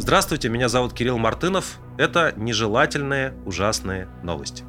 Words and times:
Здравствуйте, 0.00 0.48
меня 0.48 0.70
зовут 0.70 0.94
Кирилл 0.94 1.18
Мартынов. 1.18 1.78
Это 1.98 2.32
нежелательные 2.34 3.34
ужасные 3.44 4.08
новости. 4.22 4.64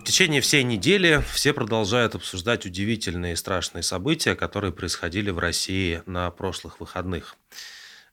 В 0.00 0.04
течение 0.04 0.40
всей 0.40 0.62
недели 0.62 1.24
все 1.32 1.52
продолжают 1.52 2.14
обсуждать 2.14 2.66
удивительные 2.66 3.32
и 3.32 3.36
страшные 3.36 3.82
события, 3.82 4.36
которые 4.36 4.72
происходили 4.72 5.30
в 5.30 5.40
России 5.40 6.04
на 6.06 6.30
прошлых 6.30 6.78
выходных. 6.78 7.36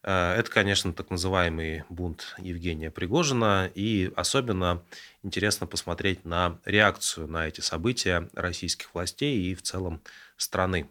Э, 0.01 0.33
это, 0.33 0.49
конечно, 0.49 0.93
так 0.93 1.11
называемый 1.11 1.83
бунт 1.89 2.35
Евгения 2.39 2.89
Пригожина, 2.89 3.69
и 3.75 4.11
особенно 4.15 4.81
интересно 5.21 5.67
посмотреть 5.67 6.25
на 6.25 6.57
реакцию 6.65 7.27
на 7.27 7.47
эти 7.47 7.61
события 7.61 8.29
российских 8.33 8.95
властей 8.95 9.51
и 9.51 9.53
в 9.53 9.61
целом 9.61 10.01
страны. 10.37 10.89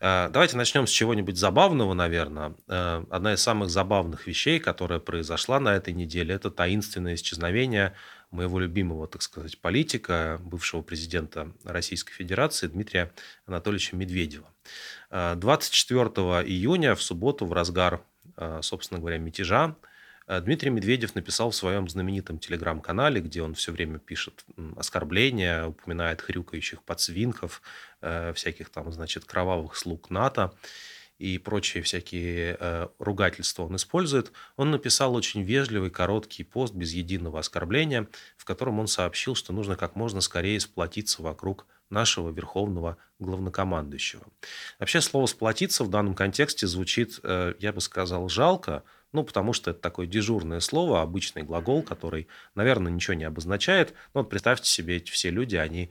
Э, 0.00 0.28
давайте 0.30 0.56
начнем 0.56 0.86
с 0.86 0.90
чего-нибудь 0.90 1.36
забавного, 1.36 1.94
наверное. 1.94 2.54
Э, 2.68 3.04
одна 3.10 3.34
из 3.34 3.42
самых 3.42 3.70
забавных 3.70 4.26
вещей, 4.26 4.58
которая 4.58 4.98
произошла 5.00 5.60
на 5.60 5.74
этой 5.74 5.94
неделе, 5.94 6.34
это 6.34 6.50
таинственное 6.50 7.14
исчезновение 7.14 7.94
моего 8.30 8.58
любимого, 8.58 9.06
так 9.06 9.22
сказать, 9.22 9.60
политика, 9.60 10.40
бывшего 10.42 10.82
президента 10.82 11.52
Российской 11.64 12.12
Федерации 12.12 12.66
Дмитрия 12.66 13.12
Анатольевича 13.46 13.96
Медведева. 13.96 14.48
24 15.10 16.08
июня 16.44 16.96
в 16.96 17.02
субботу 17.02 17.46
в 17.46 17.52
разгар 17.52 18.02
Э, 18.36 18.60
собственно 18.62 19.00
говоря, 19.00 19.18
мятежа, 19.18 19.68
э, 19.68 19.85
Дмитрий 20.26 20.70
Медведев 20.70 21.14
написал 21.14 21.50
в 21.50 21.56
своем 21.56 21.88
знаменитом 21.88 22.38
телеграм-канале, 22.38 23.20
где 23.20 23.42
он 23.42 23.54
все 23.54 23.72
время 23.72 23.98
пишет 23.98 24.44
оскорбления, 24.76 25.66
упоминает 25.66 26.20
хрюкающих 26.20 26.82
подсвинков, 26.82 27.62
э, 28.00 28.32
всяких 28.34 28.70
там, 28.70 28.90
значит, 28.90 29.24
кровавых 29.24 29.76
слуг 29.76 30.10
НАТО 30.10 30.52
и 31.18 31.38
прочие 31.38 31.82
всякие 31.82 32.58
ругательства 32.98 33.62
он 33.62 33.76
использует. 33.76 34.32
Он 34.56 34.70
написал 34.70 35.14
очень 35.14 35.42
вежливый, 35.42 35.90
короткий 35.90 36.44
пост 36.44 36.74
без 36.74 36.92
единого 36.92 37.40
оскорбления, 37.40 38.06
в 38.36 38.44
котором 38.44 38.80
он 38.80 38.86
сообщил, 38.86 39.34
что 39.34 39.52
нужно 39.52 39.76
как 39.76 39.96
можно 39.96 40.20
скорее 40.20 40.60
сплотиться 40.60 41.22
вокруг 41.22 41.66
нашего 41.88 42.30
верховного 42.30 42.96
главнокомандующего. 43.18 44.24
Вообще 44.78 45.00
слово 45.00 45.26
«сплотиться» 45.26 45.84
в 45.84 45.90
данном 45.90 46.14
контексте 46.14 46.66
звучит, 46.66 47.20
э, 47.22 47.54
я 47.60 47.72
бы 47.72 47.80
сказал, 47.80 48.28
жалко, 48.28 48.82
ну, 49.16 49.24
потому 49.24 49.54
что 49.54 49.70
это 49.70 49.80
такое 49.80 50.06
дежурное 50.06 50.60
слово, 50.60 51.00
обычный 51.00 51.42
глагол, 51.42 51.82
который, 51.82 52.28
наверное, 52.54 52.92
ничего 52.92 53.14
не 53.14 53.24
обозначает. 53.24 53.94
Но 54.12 54.20
вот 54.20 54.28
представьте 54.28 54.68
себе, 54.68 54.98
эти 54.98 55.10
все 55.10 55.30
люди, 55.30 55.56
они 55.56 55.90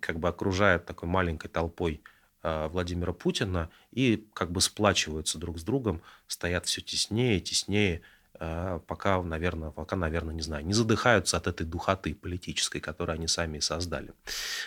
как 0.00 0.18
бы 0.18 0.28
окружают 0.28 0.84
такой 0.84 1.08
маленькой 1.08 1.48
толпой 1.48 2.02
э, 2.42 2.68
Владимира 2.68 3.14
Путина 3.14 3.70
и 3.92 4.28
как 4.34 4.52
бы 4.52 4.60
сплачиваются 4.60 5.38
друг 5.38 5.58
с 5.58 5.62
другом, 5.62 6.02
стоят 6.26 6.66
все 6.66 6.82
теснее, 6.82 7.40
теснее, 7.40 8.02
а, 8.02 8.15
пока, 8.38 9.22
наверное, 9.22 9.70
пока, 9.70 9.96
наверное, 9.96 10.34
не 10.34 10.42
знаю, 10.42 10.64
не 10.66 10.72
задыхаются 10.72 11.36
от 11.36 11.46
этой 11.46 11.66
духоты 11.66 12.14
политической, 12.14 12.80
которую 12.80 13.14
они 13.14 13.28
сами 13.28 13.60
создали. 13.60 14.12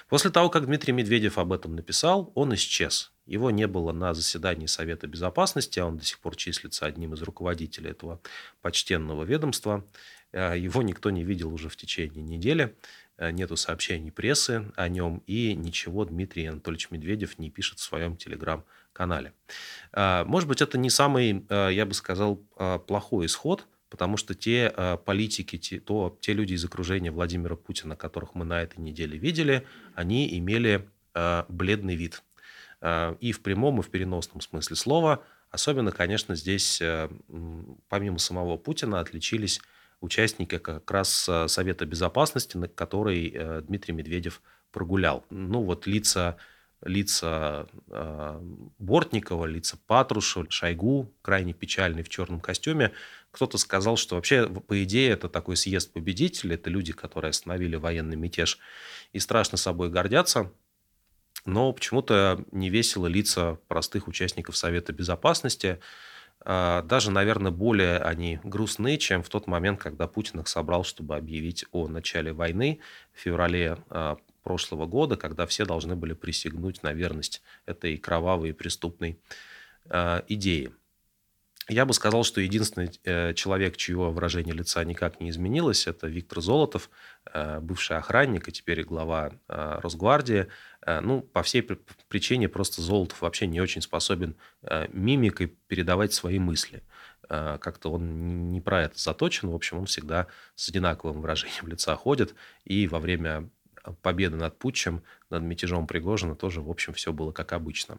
После 0.07 0.31
того, 0.31 0.49
как 0.49 0.65
Дмитрий 0.65 0.93
Медведев 0.93 1.37
об 1.37 1.53
этом 1.53 1.75
написал, 1.75 2.31
он 2.35 2.53
исчез. 2.55 3.11
Его 3.29 3.51
не 3.51 3.67
было 3.67 3.91
на 3.91 4.15
заседании 4.15 4.65
Совета 4.65 5.05
Безопасности, 5.05 5.77
а 5.77 5.85
он 5.85 5.97
до 5.97 6.03
сих 6.03 6.17
пор 6.19 6.35
числится 6.35 6.87
одним 6.87 7.13
из 7.13 7.21
руководителей 7.21 7.91
этого 7.91 8.19
почтенного 8.61 9.23
ведомства. 9.23 9.85
А, 10.33 10.55
его 10.55 10.81
никто 10.81 11.11
не 11.11 11.23
видел 11.23 11.53
уже 11.53 11.69
в 11.69 11.77
течение 11.77 12.23
недели. 12.23 12.75
А, 13.17 13.31
нету 13.31 13.55
сообщений 13.55 14.11
прессы 14.11 14.71
о 14.75 14.89
нем, 14.89 15.21
и 15.27 15.53
ничего 15.53 16.05
Дмитрий 16.05 16.47
Анатольевич 16.47 16.89
Медведев 16.89 17.37
не 17.37 17.51
пишет 17.51 17.77
в 17.77 17.83
своем 17.83 18.17
телеграм-канале 18.17 18.65
канале. 18.99 19.31
А, 19.93 20.25
может 20.25 20.49
быть, 20.49 20.61
это 20.61 20.77
не 20.77 20.89
самый, 20.89 21.45
а, 21.47 21.69
я 21.69 21.85
бы 21.85 21.93
сказал, 21.93 22.41
а, 22.57 22.79
плохой 22.79 23.27
исход, 23.27 23.65
потому 23.89 24.17
что 24.17 24.35
те 24.35 24.69
политики, 25.05 25.57
те, 25.57 25.79
то, 25.79 26.17
те 26.19 26.33
люди 26.33 26.53
из 26.53 26.65
окружения 26.65 27.09
Владимира 27.11 27.55
Путина, 27.55 27.95
которых 27.95 28.35
мы 28.35 28.43
на 28.43 28.61
этой 28.61 28.79
неделе 28.79 29.17
видели, 29.17 29.65
они 29.95 30.37
имели 30.37 30.87
бледный 31.47 31.95
вид. 31.95 32.21
И 33.19 33.31
в 33.31 33.41
прямом, 33.41 33.79
и 33.79 33.81
в 33.81 33.89
переносном 33.89 34.41
смысле 34.41 34.75
слова. 34.75 35.23
Особенно, 35.49 35.91
конечно, 35.91 36.35
здесь, 36.35 36.79
помимо 37.89 38.19
самого 38.19 38.57
Путина, 38.57 38.99
отличились 38.99 39.59
участники 40.01 40.59
как 40.59 40.91
раз 40.91 41.27
Совета 41.47 41.85
Безопасности, 41.87 42.57
на 42.57 42.67
который 42.67 43.61
Дмитрий 43.61 43.95
Медведев 43.95 44.43
прогулял. 44.71 45.25
Ну, 45.31 45.63
вот 45.63 45.87
лица 45.87 46.37
лица 46.83 47.67
э, 47.89 48.39
Бортникова, 48.79 49.45
лица 49.45 49.77
Патрушева, 49.87 50.45
Шойгу, 50.49 51.13
крайне 51.21 51.53
печальный 51.53 52.03
в 52.03 52.09
черном 52.09 52.39
костюме. 52.39 52.93
Кто-то 53.31 53.57
сказал, 53.57 53.97
что 53.97 54.15
вообще, 54.15 54.47
по 54.47 54.83
идее, 54.83 55.11
это 55.11 55.29
такой 55.29 55.57
съезд 55.57 55.93
победителей, 55.93 56.55
это 56.55 56.69
люди, 56.69 56.93
которые 56.93 57.29
остановили 57.29 57.75
военный 57.75 58.15
мятеж 58.15 58.59
и 59.13 59.19
страшно 59.19 59.57
собой 59.57 59.89
гордятся. 59.89 60.51
Но 61.45 61.71
почему-то 61.73 62.43
не 62.51 62.69
весело 62.69 63.07
лица 63.07 63.59
простых 63.67 64.07
участников 64.07 64.57
Совета 64.57 64.93
Безопасности. 64.93 65.79
Э, 66.45 66.81
даже, 66.85 67.11
наверное, 67.11 67.51
более 67.51 67.97
они 67.97 68.39
грустны, 68.43 68.97
чем 68.97 69.21
в 69.21 69.29
тот 69.29 69.47
момент, 69.47 69.79
когда 69.79 70.07
Путин 70.07 70.39
их 70.39 70.47
собрал, 70.47 70.83
чтобы 70.83 71.15
объявить 71.15 71.65
о 71.71 71.87
начале 71.87 72.31
войны 72.31 72.79
в 73.13 73.19
феврале 73.19 73.77
э, 73.89 74.15
прошлого 74.49 74.87
года, 74.87 75.15
когда 75.15 75.45
все 75.45 75.63
должны 75.63 75.95
были 75.95 76.13
присягнуть 76.13 76.81
на 76.81 76.91
верность 76.91 77.43
этой 77.67 77.97
кровавой 77.97 78.49
и 78.49 78.53
преступной 78.53 79.19
э, 79.85 80.21
идее. 80.27 80.71
Я 81.67 81.85
бы 81.85 81.93
сказал, 81.93 82.23
что 82.23 82.41
единственный 82.41 82.89
э, 83.03 83.35
человек, 83.35 83.77
чье 83.77 83.95
выражение 83.95 84.55
лица 84.55 84.83
никак 84.83 85.19
не 85.19 85.29
изменилось, 85.29 85.85
это 85.85 86.07
Виктор 86.07 86.41
Золотов, 86.41 86.89
э, 87.31 87.59
бывший 87.59 87.97
охранник 87.97 88.47
и 88.47 88.51
теперь 88.51 88.83
глава 88.83 89.33
э, 89.47 89.79
Росгвардии. 89.83 90.47
Э, 90.81 90.99
ну, 90.99 91.21
по 91.21 91.43
всей 91.43 91.61
причине 91.61 92.49
просто 92.49 92.81
Золотов 92.81 93.21
вообще 93.21 93.45
не 93.45 93.61
очень 93.61 93.83
способен 93.83 94.35
э, 94.63 94.87
мимикой 94.91 95.55
передавать 95.67 96.11
свои 96.11 96.39
мысли. 96.39 96.81
Э, 97.29 97.59
как-то 97.61 97.91
он 97.91 98.51
не 98.51 98.61
про 98.61 98.81
это 98.81 98.97
заточен. 98.97 99.49
В 99.49 99.55
общем, 99.55 99.77
он 99.77 99.85
всегда 99.85 100.25
с 100.55 100.69
одинаковым 100.69 101.21
выражением 101.21 101.67
лица 101.71 101.95
ходит. 101.95 102.33
И 102.65 102.87
во 102.87 102.99
время 102.99 103.47
победы 104.01 104.35
над 104.35 104.57
путчем, 104.57 105.03
над 105.29 105.43
мятежом 105.43 105.87
Пригожина 105.87 106.35
тоже, 106.35 106.61
в 106.61 106.69
общем, 106.69 106.93
все 106.93 107.13
было 107.13 107.31
как 107.31 107.53
обычно. 107.53 107.97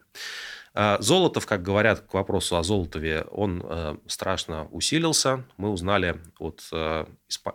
А, 0.72 0.98
Золотов, 1.00 1.46
как 1.46 1.62
говорят 1.62 2.00
к 2.00 2.14
вопросу 2.14 2.56
о 2.56 2.62
Золотове, 2.62 3.22
он 3.30 3.62
э, 3.64 3.96
страшно 4.06 4.66
усилился. 4.70 5.44
Мы 5.56 5.70
узнали 5.70 6.20
от 6.38 6.68
э, 6.72 7.06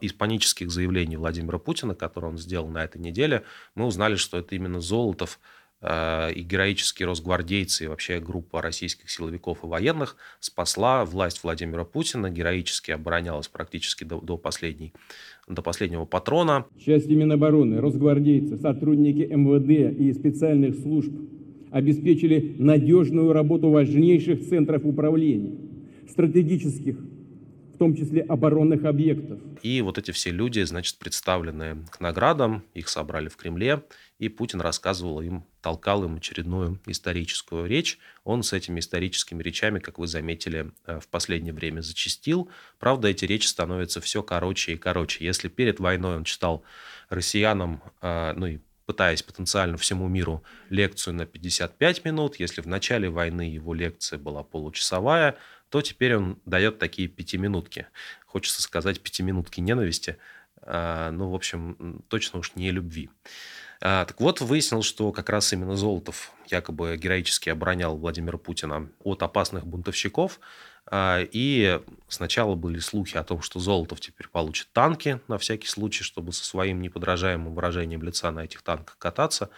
из 0.01 0.13
панических 0.13 0.71
заявлений 0.71 1.17
Владимира 1.17 1.57
Путина, 1.57 1.95
которые 1.95 2.31
он 2.31 2.37
сделал 2.37 2.67
на 2.67 2.83
этой 2.83 2.99
неделе, 3.01 3.43
мы 3.73 3.85
узнали, 3.85 4.15
что 4.15 4.37
это 4.37 4.55
именно 4.55 4.81
Золотов 4.81 5.39
и 5.85 6.41
героические 6.41 7.07
росгвардейцы, 7.07 7.85
и 7.85 7.87
вообще 7.87 8.19
группа 8.19 8.61
российских 8.61 9.09
силовиков 9.09 9.63
и 9.63 9.67
военных 9.67 10.17
спасла 10.39 11.05
власть 11.05 11.43
Владимира 11.43 11.83
Путина, 11.83 12.31
героически 12.31 12.91
оборонялась 12.91 13.47
практически 13.47 14.03
до, 14.03 14.19
до, 14.19 14.37
последней, 14.37 14.93
до 15.47 15.61
последнего 15.61 16.05
патрона. 16.05 16.65
Части 16.83 17.11
Минобороны, 17.11 17.79
росгвардейцы, 17.81 18.57
сотрудники 18.57 19.21
МВД 19.31 19.99
и 19.99 20.11
специальных 20.13 20.79
служб 20.79 21.13
обеспечили 21.71 22.55
надежную 22.57 23.33
работу 23.33 23.69
важнейших 23.69 24.47
центров 24.47 24.85
управления, 24.85 25.55
стратегических 26.09 26.97
в 27.75 27.77
том 27.77 27.93
числе 27.93 28.21
оборонных 28.21 28.85
объектов. 28.85 29.39
И 29.61 29.81
вот 29.81 29.97
эти 29.97 30.11
все 30.11 30.31
люди, 30.31 30.61
значит, 30.61 30.97
представлены 30.97 31.85
к 31.91 31.99
наградам, 31.99 32.63
их 32.73 32.87
собрали 32.87 33.27
в 33.27 33.35
Кремле, 33.35 33.83
и 34.17 34.29
Путин 34.29 34.61
рассказывал 34.61 35.19
им, 35.19 35.43
толкал 35.65 36.03
им 36.03 36.17
очередную 36.17 36.79
историческую 36.85 37.65
речь. 37.65 37.97
Он 38.23 38.43
с 38.43 38.53
этими 38.53 38.79
историческими 38.79 39.41
речами, 39.41 39.79
как 39.79 39.97
вы 39.97 40.05
заметили, 40.05 40.71
э, 40.85 40.99
в 40.99 41.07
последнее 41.07 41.55
время 41.55 41.81
зачастил. 41.81 42.51
Правда, 42.77 43.07
эти 43.07 43.25
речи 43.25 43.47
становятся 43.47 43.99
все 43.99 44.21
короче 44.21 44.73
и 44.73 44.77
короче. 44.77 45.25
Если 45.25 45.47
перед 45.47 45.79
войной 45.79 46.17
он 46.17 46.23
читал 46.23 46.63
россиянам, 47.09 47.81
э, 48.03 48.33
ну 48.35 48.45
и 48.45 48.59
пытаясь 48.85 49.23
потенциально 49.23 49.75
всему 49.77 50.07
миру 50.07 50.43
лекцию 50.69 51.15
на 51.15 51.25
55 51.25 52.05
минут, 52.05 52.35
если 52.35 52.61
в 52.61 52.67
начале 52.67 53.09
войны 53.09 53.41
его 53.41 53.73
лекция 53.73 54.19
была 54.19 54.43
получасовая, 54.43 55.35
то 55.69 55.81
теперь 55.81 56.15
он 56.15 56.37
дает 56.45 56.77
такие 56.77 57.07
пятиминутки. 57.07 57.87
Хочется 58.27 58.61
сказать 58.61 59.01
пятиминутки 59.01 59.61
ненависти, 59.61 60.17
а, 60.61 61.09
ну, 61.09 61.31
в 61.31 61.33
общем, 61.33 62.03
точно 62.07 62.37
уж 62.37 62.53
не 62.53 62.69
любви. 62.69 63.09
А, 63.81 64.05
так 64.05 64.19
вот, 64.19 64.41
выяснил, 64.41 64.81
что 64.81 65.11
как 65.11 65.29
раз 65.29 65.51
именно 65.53 65.75
Золотов 65.75 66.31
якобы 66.47 66.97
героически 66.97 67.49
оборонял 67.49 67.97
Владимира 67.97 68.37
Путина 68.37 68.89
от 69.03 69.23
опасных 69.23 69.65
бунтовщиков. 69.65 70.39
А, 70.87 71.21
и 71.31 71.81
сначала 72.07 72.55
были 72.55 72.79
слухи 72.79 73.17
о 73.17 73.23
том, 73.23 73.41
что 73.41 73.59
Золотов 73.59 73.99
теперь 73.99 74.27
получит 74.27 74.67
танки 74.71 75.19
на 75.27 75.37
всякий 75.37 75.67
случай, 75.67 76.03
чтобы 76.03 76.31
со 76.31 76.45
своим 76.45 76.81
неподражаемым 76.81 77.53
выражением 77.53 78.03
лица 78.03 78.31
на 78.31 78.41
этих 78.45 78.61
танках 78.61 78.97
кататься. 78.97 79.49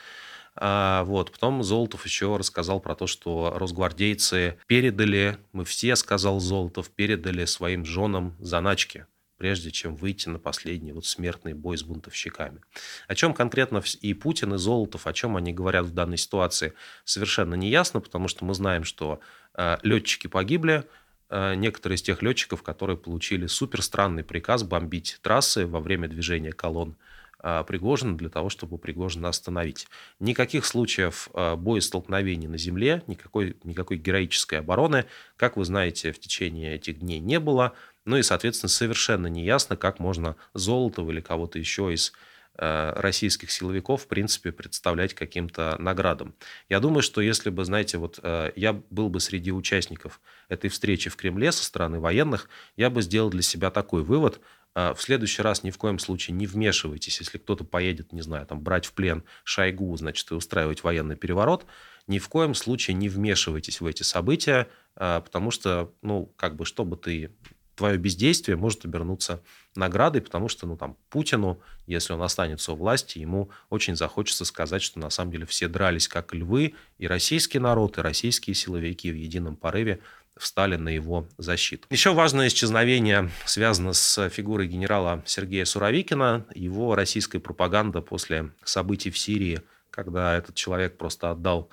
А, 0.55 1.03
вот. 1.03 1.31
Потом 1.31 1.63
Золотов 1.63 2.05
еще 2.05 2.35
рассказал 2.37 2.79
про 2.79 2.95
то, 2.95 3.07
что 3.07 3.53
росгвардейцы 3.55 4.57
передали, 4.67 5.37
мы 5.51 5.65
все, 5.65 5.95
сказал 5.95 6.39
Золотов, 6.39 6.89
передали 6.89 7.45
своим 7.45 7.85
женам 7.85 8.35
заначки 8.39 9.05
прежде 9.37 9.71
чем 9.71 9.95
выйти 9.95 10.29
на 10.29 10.39
последний 10.39 10.91
вот 10.91 11.05
смертный 11.05 11.53
бой 11.53 11.77
с 11.77 11.83
бунтовщиками. 11.83 12.61
О 13.07 13.15
чем 13.15 13.33
конкретно 13.33 13.81
и 14.01 14.13
Путин, 14.13 14.53
и 14.53 14.57
Золотов, 14.57 15.07
о 15.07 15.13
чем 15.13 15.37
они 15.37 15.53
говорят 15.53 15.85
в 15.85 15.93
данной 15.93 16.17
ситуации, 16.17 16.73
совершенно 17.05 17.55
не 17.55 17.69
ясно, 17.69 18.01
потому 18.01 18.27
что 18.27 18.45
мы 18.45 18.53
знаем, 18.53 18.83
что 18.83 19.19
э, 19.53 19.77
летчики 19.83 20.27
погибли, 20.27 20.83
э, 21.29 21.55
некоторые 21.55 21.95
из 21.95 22.01
тех 22.01 22.21
летчиков, 22.21 22.63
которые 22.63 22.97
получили 22.97 23.47
супер 23.47 23.81
странный 23.81 24.23
приказ 24.23 24.63
бомбить 24.63 25.19
трассы 25.21 25.65
во 25.65 25.79
время 25.79 26.07
движения 26.07 26.51
колонн 26.51 26.97
а, 27.39 27.63
Пригожина 27.63 28.17
для 28.17 28.29
того, 28.29 28.49
чтобы 28.49 28.77
Пригожина 28.77 29.29
остановить. 29.29 29.87
Никаких 30.19 30.65
случаев 30.65 31.29
а, 31.33 31.55
боестолкновений 31.55 32.47
на 32.47 32.57
земле, 32.57 33.03
никакой, 33.07 33.55
никакой 33.63 33.97
героической 33.97 34.59
обороны, 34.59 35.05
как 35.35 35.55
вы 35.55 35.63
знаете, 35.65 36.11
в 36.11 36.19
течение 36.19 36.75
этих 36.75 36.99
дней 36.99 37.19
не 37.19 37.39
было. 37.39 37.73
Ну 38.07 38.17
и, 38.17 38.23
соответственно, 38.23 38.69
совершенно 38.69 39.27
неясно, 39.27 39.75
как 39.75 39.99
можно 39.99 40.35
Золотого 40.53 41.11
или 41.11 41.21
кого-то 41.21 41.59
еще 41.59 41.93
из 41.93 42.13
а, 42.55 42.99
российских 42.99 43.51
силовиков, 43.51 44.03
в 44.03 44.07
принципе, 44.07 44.51
представлять 44.51 45.13
каким-то 45.13 45.75
наградам. 45.77 46.33
Я 46.69 46.79
думаю, 46.79 47.03
что 47.03 47.21
если 47.21 47.49
бы, 47.49 47.63
знаете, 47.65 47.97
вот 47.97 48.19
я 48.55 48.73
был 48.89 49.09
бы 49.09 49.19
среди 49.19 49.51
участников 49.51 50.21
этой 50.49 50.69
встречи 50.69 51.09
в 51.09 51.15
Кремле 51.15 51.51
со 51.51 51.63
стороны 51.63 51.99
военных, 51.99 52.49
я 52.75 52.89
бы 52.89 53.01
сделал 53.01 53.29
для 53.29 53.43
себя 53.43 53.69
такой 53.69 54.03
вывод– 54.03 54.41
а, 54.77 54.93
в 54.93 55.01
следующий 55.01 55.41
раз 55.41 55.63
ни 55.63 55.71
в 55.71 55.79
коем 55.79 55.97
случае 55.97 56.35
не 56.35 56.45
вмешивайтесь, 56.45 57.19
если 57.19 57.39
кто-то 57.39 57.63
поедет, 57.63 58.13
не 58.13 58.21
знаю, 58.21 58.45
там, 58.45 58.61
брать 58.61 58.85
в 58.85 58.93
плен 58.93 59.23
Шойгу, 59.43 59.97
значит, 59.97 60.29
и 60.29 60.35
устраивать 60.35 60.83
военный 60.83 61.15
переворот, 61.15 61.65
ни 62.05 62.19
в 62.19 62.29
коем 62.29 62.53
случае 62.53 62.93
не 62.93 63.09
вмешивайтесь 63.09 63.81
в 63.81 63.87
эти 63.87 64.03
события, 64.03 64.67
потому 64.93 65.49
что, 65.49 65.91
ну, 66.03 66.31
как 66.35 66.55
бы, 66.55 66.63
чтобы 66.63 66.95
ты 66.95 67.31
твое 67.77 67.97
бездействие 67.97 68.57
может 68.57 68.83
обернуться 68.83 69.41
наградой, 69.75 70.21
потому 70.21 70.49
что, 70.49 70.65
ну, 70.65 70.75
там, 70.75 70.97
Путину, 71.09 71.61
если 71.85 72.11
он 72.11 72.21
останется 72.23 72.73
у 72.73 72.75
власти, 72.75 73.19
ему 73.19 73.51
очень 73.69 73.95
захочется 73.95 74.43
сказать, 74.45 74.81
что 74.81 74.99
на 74.99 75.11
самом 75.11 75.31
деле 75.31 75.45
все 75.45 75.67
дрались 75.67 76.07
как 76.07 76.33
львы, 76.33 76.73
и 76.97 77.07
российский 77.07 77.59
народ, 77.59 77.99
и 77.99 78.01
российские 78.01 78.55
силовики 78.55 79.11
в 79.11 79.15
едином 79.15 79.55
порыве 79.55 79.99
встали 80.35 80.75
на 80.75 80.89
его 80.89 81.27
защиту. 81.37 81.87
Еще 81.89 82.13
важное 82.13 82.47
исчезновение 82.47 83.31
связано 83.45 83.93
с 83.93 84.29
фигурой 84.29 84.67
генерала 84.67 85.23
Сергея 85.25 85.65
Суровикина. 85.65 86.45
Его 86.53 86.95
российская 86.95 87.39
пропаганда 87.39 88.01
после 88.01 88.51
событий 88.63 89.11
в 89.11 89.17
Сирии, 89.17 89.61
когда 89.91 90.37
этот 90.37 90.55
человек 90.55 90.97
просто 90.97 91.31
отдал 91.31 91.69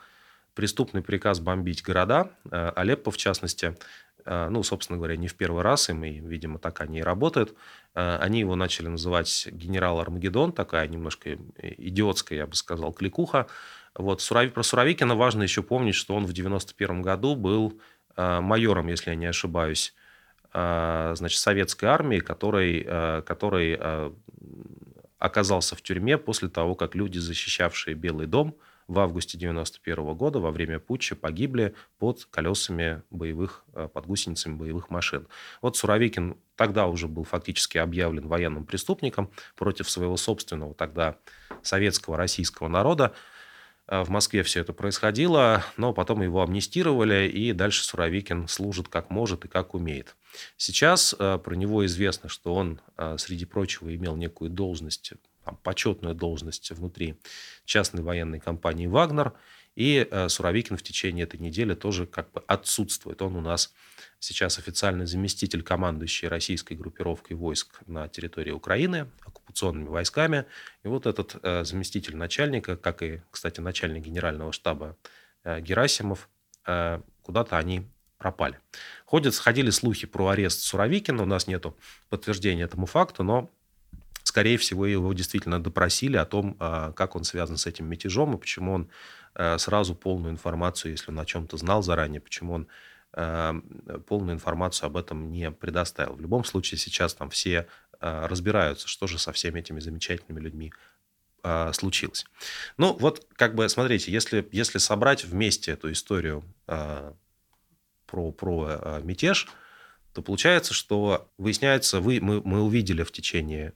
преступный 0.55 1.03
приказ 1.03 1.41
бомбить 1.41 1.83
города, 1.83 2.31
э, 2.51 2.73
Алеппо 2.77 3.11
в 3.11 3.17
частности, 3.17 3.77
ну, 4.25 4.63
собственно 4.63 4.97
говоря, 4.97 5.17
не 5.17 5.29
в 5.29 5.35
первый 5.35 5.63
раз, 5.63 5.91
и, 5.91 5.93
видимо, 5.93 6.59
так 6.59 6.81
они 6.81 7.01
и 7.01 7.03
работают. 7.03 7.55
Э, 7.95 8.19
они 8.21 8.41
его 8.41 8.57
начали 8.57 8.89
называть 8.89 9.49
генерал 9.51 10.01
Армагеддон, 10.01 10.53
такая 10.53 10.89
немножко 10.89 11.39
идиотская, 11.61 12.39
я 12.39 12.47
бы 12.47 12.55
сказал, 12.55 12.93
кликуха. 12.93 13.47
Вот, 13.95 14.27
про 14.53 14.63
Суровикина 14.63 15.15
важно 15.15 15.43
еще 15.45 15.63
помнить, 15.63 15.95
что 15.95 16.15
он 16.15 16.27
в 16.27 16.33
91 16.33 17.03
году 17.03 17.37
был 17.37 17.81
Э, 18.17 18.41
майором, 18.41 18.89
если 18.89 19.11
я 19.11 19.17
не 19.17 19.27
ошибаюсь, 19.27 19.95
э, 20.53 21.15
значит, 21.17 21.39
советской 21.39 21.87
армии, 21.87 22.21
который, 22.21 22.85
э, 22.87 23.23
который 23.23 23.79
оказался 25.19 25.75
в 25.75 25.83
тюрьме 25.83 26.19
после 26.19 26.49
того, 26.49 26.75
как 26.75 26.95
люди, 26.95 27.19
защищавшие 27.19 27.95
Белый 27.95 28.27
дом 28.27 28.57
в 28.89 28.99
августе 28.99 29.39
91 29.39 30.15
года 30.15 30.39
во 30.41 30.51
время 30.51 30.79
путча, 30.79 31.17
погибли 31.17 31.75
под 31.99 32.25
колесами 32.27 33.03
боевых, 33.11 33.65
под 33.73 34.07
гусеницами 34.07 34.55
боевых 34.55 34.91
машин. 34.91 35.27
Вот 35.63 35.77
Суровикин 35.77 36.37
тогда 36.57 36.87
уже 36.87 37.09
был 37.09 37.25
фактически 37.25 37.79
объявлен 37.79 38.29
военным 38.29 38.65
преступником 38.67 39.31
против 39.57 39.91
своего 39.91 40.17
собственного 40.17 40.75
тогда 40.75 41.17
советского 41.63 42.17
российского 42.17 42.69
народа. 42.69 43.15
Э, 43.87 44.03
в 44.03 44.11
Москве 44.11 44.43
все 44.43 44.61
это 44.61 44.73
происходило, 44.73 45.65
но 45.77 45.93
потом 45.93 46.23
его 46.23 46.43
амнистировали, 46.43 47.29
и 47.29 47.53
дальше 47.53 47.85
Суровикин 47.85 48.49
служит 48.49 48.89
как 48.89 49.11
может 49.11 49.45
и 49.45 49.49
как 49.49 49.75
умеет. 49.75 50.17
Сейчас 50.57 51.15
э, 51.19 51.39
про 51.43 51.55
него 51.55 51.85
известно, 51.87 52.29
что 52.29 52.55
он, 52.55 52.81
э, 52.97 53.17
среди 53.19 53.45
прочего, 53.45 53.95
имел 53.95 54.17
некую 54.17 54.51
должность, 54.51 55.13
там, 55.45 55.57
почетную 55.63 56.15
должность 56.15 56.71
внутри 56.71 57.17
частной 57.65 58.03
военной 58.03 58.41
компании 58.41 58.87
«Вагнер», 58.87 59.35
и 59.77 60.09
Суровикин 60.29 60.77
в 60.77 60.85
течение 60.85 61.25
этой 61.25 61.41
недели 61.41 61.75
тоже 61.75 62.07
как 62.07 62.31
бы 62.31 62.45
отсутствует. 62.47 63.21
Он 63.23 63.35
у 63.35 63.41
нас 63.41 63.75
сейчас 64.25 64.59
официальный 64.59 65.07
заместитель 65.07 65.63
командующей 65.63 66.29
российской 66.29 66.75
группировкой 66.75 67.37
войск 67.37 67.81
на 67.87 68.09
территории 68.09 68.51
Украины, 68.53 69.11
оккупационными 69.25 69.89
войсками. 69.89 70.47
И 70.83 70.89
вот 70.89 71.07
этот 71.07 71.37
э, 71.43 71.65
заместитель 71.65 72.17
начальника, 72.17 72.77
как 72.77 73.03
и, 73.03 73.21
кстати, 73.31 73.61
начальник 73.61 74.05
генерального 74.05 74.53
штаба 74.53 74.97
э, 75.45 75.61
Герасимов, 75.61 76.29
э, 76.67 77.01
куда-то 77.23 77.59
они 77.59 77.87
пропали. 78.17 78.59
Ходят, 79.05 79.35
ходили 79.35 79.71
слухи 79.71 80.07
про 80.07 80.29
арест 80.29 80.61
Суровикина, 80.61 81.23
у 81.23 81.27
нас 81.27 81.47
нет 81.47 81.67
подтверждения 82.09 82.63
этому 82.63 82.87
факту, 82.87 83.23
но 83.23 83.51
скорее 84.35 84.59
всего, 84.59 84.85
его 84.85 85.13
действительно 85.13 85.63
допросили 85.63 86.17
о 86.17 86.25
том, 86.25 86.55
как 86.55 87.15
он 87.15 87.23
связан 87.23 87.57
с 87.57 87.67
этим 87.67 87.87
мятежом 87.87 88.35
и 88.35 88.39
почему 88.39 88.73
он 88.73 88.89
сразу 89.59 89.95
полную 89.95 90.33
информацию, 90.33 90.91
если 90.91 91.13
он 91.13 91.21
о 91.21 91.25
чем-то 91.25 91.57
знал 91.57 91.83
заранее, 91.85 92.21
почему 92.21 92.55
он 92.55 92.69
Эм, 93.17 93.63
полную 94.09 94.35
информацию 94.35 94.89
об 94.89 94.97
этом 94.97 95.31
не 95.31 95.53
предоставил. 95.53 96.15
В 96.15 96.21
любом 96.21 96.43
случае 96.45 96.79
сейчас 96.79 97.15
там 97.15 97.31
все 97.31 97.69
э, 98.01 98.27
разбираются, 98.27 98.89
что 98.89 99.07
же 99.07 99.21
со 99.21 99.31
всеми 99.31 99.61
этими 99.61 99.79
замечательными 99.79 100.41
людьми 100.41 100.73
э, 101.45 101.73
случилось. 101.75 102.27
Ну 102.77 102.93
вот 102.95 103.25
как 103.37 103.55
бы 103.55 103.69
смотрите, 103.69 104.11
если, 104.11 104.49
если 104.51 104.79
собрать 104.79 105.25
вместе 105.25 105.71
эту 105.71 105.93
историю 105.93 106.43
э, 106.67 107.13
про, 108.07 108.33
про 108.33 109.01
мятеж, 109.05 109.47
то 110.13 110.21
получается, 110.21 110.75
что 110.75 111.31
выясняется, 111.39 112.01
вы, 112.01 112.19
мы, 112.21 112.43
мы 112.43 112.63
увидели 112.63 113.05
в 113.05 113.13
течение 113.13 113.75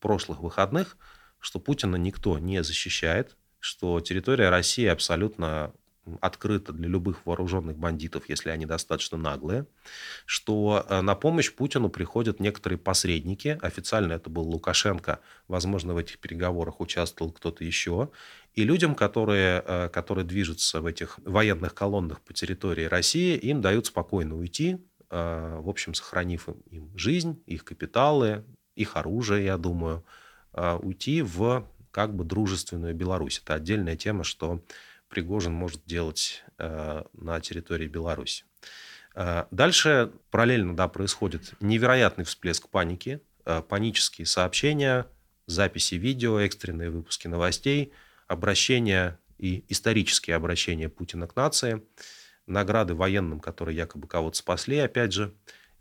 прошлых 0.00 0.40
выходных, 0.40 0.96
что 1.38 1.60
Путина 1.60 1.96
никто 1.96 2.38
не 2.38 2.62
защищает, 2.62 3.36
что 3.60 4.00
территория 4.00 4.50
России 4.50 4.86
абсолютно 4.86 5.72
открыто 6.20 6.72
для 6.72 6.88
любых 6.88 7.26
вооруженных 7.26 7.76
бандитов, 7.76 8.28
если 8.28 8.50
они 8.50 8.66
достаточно 8.66 9.18
наглые, 9.18 9.66
что 10.24 10.84
э, 10.88 11.00
на 11.00 11.14
помощь 11.14 11.52
Путину 11.52 11.88
приходят 11.90 12.40
некоторые 12.40 12.78
посредники. 12.78 13.58
Официально 13.60 14.14
это 14.14 14.30
был 14.30 14.44
Лукашенко, 14.44 15.20
возможно, 15.48 15.94
в 15.94 15.98
этих 15.98 16.18
переговорах 16.18 16.80
участвовал 16.80 17.32
кто-то 17.32 17.64
еще. 17.64 18.10
И 18.54 18.64
людям, 18.64 18.94
которые, 18.94 19.62
э, 19.66 19.88
которые 19.90 20.24
движутся 20.24 20.80
в 20.80 20.86
этих 20.86 21.18
военных 21.24 21.74
колоннах 21.74 22.20
по 22.20 22.32
территории 22.32 22.84
России, 22.84 23.36
им 23.36 23.60
дают 23.60 23.86
спокойно 23.86 24.36
уйти, 24.36 24.78
э, 25.10 25.58
в 25.60 25.68
общем, 25.68 25.94
сохранив 25.94 26.48
им 26.70 26.96
жизнь, 26.96 27.42
их 27.46 27.64
капиталы, 27.64 28.44
их 28.78 28.96
оружие, 28.96 29.44
я 29.44 29.56
думаю, 29.56 30.04
уйти 30.54 31.22
в 31.22 31.66
как 31.90 32.14
бы 32.14 32.24
дружественную 32.24 32.94
Беларусь. 32.94 33.40
Это 33.44 33.54
отдельная 33.54 33.96
тема, 33.96 34.24
что 34.24 34.62
Пригожин 35.08 35.52
может 35.52 35.84
делать 35.86 36.44
э, 36.58 37.02
на 37.14 37.40
территории 37.40 37.86
Беларуси. 37.86 38.44
Э, 39.14 39.46
дальше 39.50 40.12
параллельно 40.30 40.76
да, 40.76 40.86
происходит 40.88 41.54
невероятный 41.60 42.24
всплеск 42.24 42.68
паники, 42.68 43.20
э, 43.44 43.62
панические 43.62 44.26
сообщения, 44.26 45.06
записи 45.46 45.94
видео, 45.94 46.38
экстренные 46.38 46.90
выпуски 46.90 47.26
новостей, 47.26 47.92
обращения 48.26 49.18
и 49.38 49.64
исторические 49.68 50.36
обращения 50.36 50.88
Путина 50.88 51.26
к 51.26 51.36
нации, 51.36 51.82
награды 52.46 52.94
военным, 52.94 53.40
которые 53.40 53.76
якобы 53.76 54.08
кого-то 54.08 54.36
спасли, 54.36 54.78
опять 54.78 55.12
же, 55.12 55.34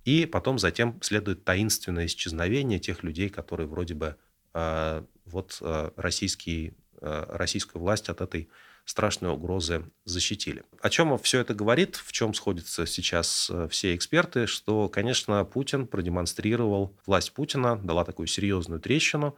и 0.08 0.26
потом 0.26 0.58
затем 0.58 0.98
следует 1.02 1.44
таинственное 1.44 2.06
исчезновение 2.06 2.80
тех 2.80 3.04
людей, 3.04 3.28
которые 3.28 3.68
вроде 3.68 3.94
бы 3.94 4.16
э, 4.54 5.04
вот 5.26 5.58
э, 5.60 5.92
российские, 5.98 6.76
э, 7.02 7.26
российскую 7.28 7.82
власть 7.82 8.08
от 8.08 8.22
этой 8.22 8.48
страшной 8.86 9.32
угрозы 9.32 9.84
защитили. 10.06 10.64
О 10.82 10.90
чем 10.90 11.18
все 11.18 11.42
это 11.42 11.54
говорит, 11.54 11.98
в 11.98 12.14
чем 12.14 12.34
сходятся 12.34 12.86
сейчас 12.86 13.50
э, 13.52 13.68
все 13.70 13.94
эксперты, 13.98 14.48
что, 14.48 14.88
конечно, 14.88 15.44
Путин 15.44 15.86
продемонстрировал, 15.86 16.98
власть 17.06 17.34
Путина 17.34 17.76
дала 17.76 18.06
такую 18.06 18.28
серьезную 18.28 18.80
трещину, 18.80 19.36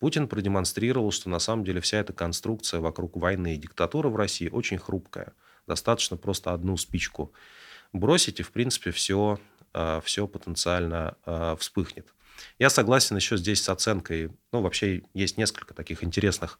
Путин 0.00 0.26
продемонстрировал, 0.26 1.12
что 1.12 1.28
на 1.30 1.38
самом 1.38 1.62
деле 1.62 1.80
вся 1.80 1.98
эта 1.98 2.12
конструкция 2.12 2.80
вокруг 2.80 3.16
войны 3.16 3.54
и 3.54 3.58
диктатуры 3.58 4.08
в 4.08 4.16
России 4.16 4.48
очень 4.48 4.78
хрупкая. 4.78 5.32
Достаточно 5.68 6.16
просто 6.16 6.52
одну 6.52 6.76
спичку 6.76 7.32
бросить, 7.92 8.40
и, 8.40 8.42
в 8.42 8.50
принципе, 8.50 8.90
все, 8.90 9.38
все 10.04 10.26
потенциально 10.26 11.16
э, 11.26 11.56
вспыхнет. 11.58 12.14
Я 12.58 12.70
согласен 12.70 13.16
еще 13.16 13.36
здесь 13.36 13.62
с 13.62 13.68
оценкой, 13.68 14.30
ну, 14.52 14.60
вообще 14.60 15.02
есть 15.14 15.38
несколько 15.38 15.74
таких 15.74 16.04
интересных 16.04 16.58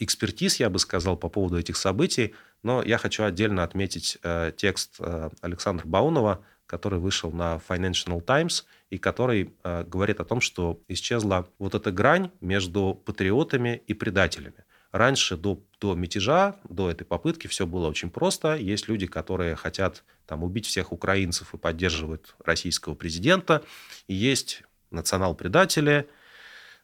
экспертиз, 0.00 0.56
я 0.56 0.68
бы 0.68 0.80
сказал, 0.80 1.16
по 1.16 1.28
поводу 1.28 1.56
этих 1.56 1.76
событий. 1.76 2.34
Но 2.64 2.82
я 2.82 2.98
хочу 2.98 3.22
отдельно 3.22 3.62
отметить 3.62 4.18
текст 4.56 4.98
Александра 5.40 5.86
Баунова, 5.86 6.44
который 6.66 6.98
вышел 6.98 7.30
на 7.30 7.60
Financial 7.68 8.20
Times 8.20 8.66
и 8.90 8.98
который 8.98 9.54
говорит 9.62 10.18
о 10.18 10.24
том, 10.24 10.40
что 10.40 10.82
исчезла 10.88 11.48
вот 11.60 11.76
эта 11.76 11.92
грань 11.92 12.32
между 12.40 13.00
патриотами 13.06 13.80
и 13.86 13.94
предателями. 13.94 14.64
Раньше, 14.90 15.36
до, 15.36 15.62
до 15.82 15.96
мятежа, 15.96 16.54
до 16.68 16.90
этой 16.90 17.04
попытки, 17.04 17.48
все 17.48 17.66
было 17.66 17.88
очень 17.88 18.08
просто. 18.08 18.54
Есть 18.54 18.86
люди, 18.86 19.08
которые 19.08 19.56
хотят 19.56 20.04
там, 20.26 20.44
убить 20.44 20.66
всех 20.66 20.92
украинцев 20.92 21.54
и 21.54 21.58
поддерживают 21.58 22.36
российского 22.44 22.94
президента. 22.94 23.64
И 24.06 24.14
есть 24.14 24.62
национал-предатели, 24.90 26.08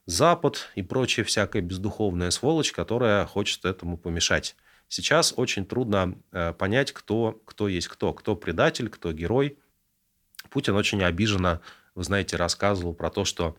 Запад 0.06 0.70
и 0.74 0.82
прочая 0.82 1.24
всякая 1.24 1.60
бездуховная 1.60 2.30
сволочь, 2.30 2.72
которая 2.72 3.26
хочет 3.26 3.64
этому 3.66 3.98
помешать. 3.98 4.56
Сейчас 4.88 5.34
очень 5.36 5.64
трудно 5.64 6.14
э, 6.32 6.54
понять, 6.54 6.92
кто, 6.92 7.40
кто 7.44 7.68
есть 7.68 7.88
кто, 7.88 8.12
кто 8.14 8.34
предатель, 8.34 8.88
кто 8.88 9.12
герой. 9.12 9.58
Путин 10.50 10.74
очень 10.74 11.04
обиженно, 11.04 11.60
вы 11.94 12.02
знаете, 12.04 12.36
рассказывал 12.36 12.94
про 12.94 13.10
то, 13.10 13.26
что 13.26 13.56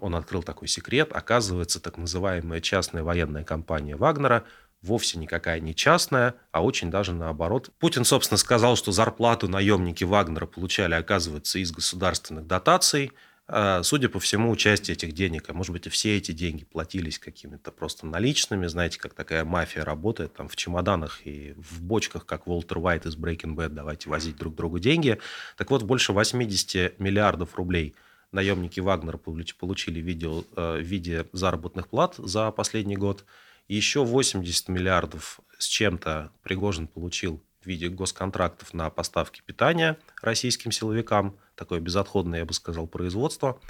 он 0.00 0.14
открыл 0.14 0.42
такой 0.42 0.68
секрет. 0.68 1.10
Оказывается, 1.12 1.80
так 1.80 1.96
называемая 1.98 2.60
частная 2.60 3.02
военная 3.02 3.44
компания 3.44 3.96
Вагнера 3.96 4.44
вовсе 4.82 5.18
никакая 5.18 5.60
не 5.60 5.74
частная, 5.74 6.34
а 6.52 6.62
очень 6.64 6.90
даже 6.90 7.12
наоборот. 7.12 7.70
Путин, 7.78 8.04
собственно, 8.04 8.38
сказал, 8.38 8.76
что 8.76 8.92
зарплату 8.92 9.46
наемники 9.48 10.04
Вагнера 10.04 10.46
получали, 10.46 10.94
оказывается, 10.94 11.58
из 11.58 11.72
государственных 11.72 12.46
дотаций– 12.46 13.12
а, 13.52 13.82
судя 13.82 14.08
по 14.08 14.20
всему, 14.20 14.54
часть 14.54 14.90
этих 14.90 15.12
денег, 15.12 15.50
а 15.50 15.52
может 15.52 15.72
быть 15.72 15.84
и 15.88 15.90
все 15.90 16.16
эти 16.16 16.30
деньги 16.30 16.64
платились 16.64 17.18
какими-то 17.18 17.72
просто 17.72 18.06
наличными, 18.06 18.68
знаете, 18.68 19.00
как 19.00 19.12
такая 19.12 19.44
мафия 19.44 19.84
работает, 19.84 20.34
там 20.34 20.48
в 20.48 20.54
чемоданах 20.54 21.26
и 21.26 21.54
в 21.56 21.82
бочках, 21.82 22.26
как 22.26 22.46
Уолтер 22.46 22.78
Уайт 22.78 23.06
из 23.06 23.16
Breaking 23.16 23.56
Bad, 23.56 23.70
давайте 23.70 24.08
возить 24.08 24.36
друг 24.36 24.54
другу 24.54 24.78
деньги. 24.78 25.18
Так 25.56 25.72
вот, 25.72 25.82
больше 25.82 26.12
80 26.12 27.00
миллиардов 27.00 27.56
рублей 27.56 27.96
наемники 28.32 28.80
Вагнера 28.80 29.18
получили 29.18 30.00
в 30.00 30.04
виде, 30.04 30.28
э, 30.56 30.78
в 30.78 30.82
виде 30.82 31.26
заработных 31.32 31.88
плат 31.88 32.14
за 32.18 32.50
последний 32.50 32.96
год. 32.96 33.24
Еще 33.68 34.04
80 34.04 34.68
миллиардов 34.68 35.40
с 35.58 35.66
чем-то 35.66 36.32
Пригожин 36.42 36.86
получил 36.86 37.42
в 37.62 37.66
виде 37.66 37.88
госконтрактов 37.88 38.74
на 38.74 38.90
поставки 38.90 39.42
питания 39.44 39.98
российским 40.22 40.72
силовикам– 40.72 41.36
такое 41.60 41.78
безотходное, 41.78 42.40
я 42.40 42.44
бы 42.46 42.54
сказал, 42.54 42.86
производство. 42.86 43.60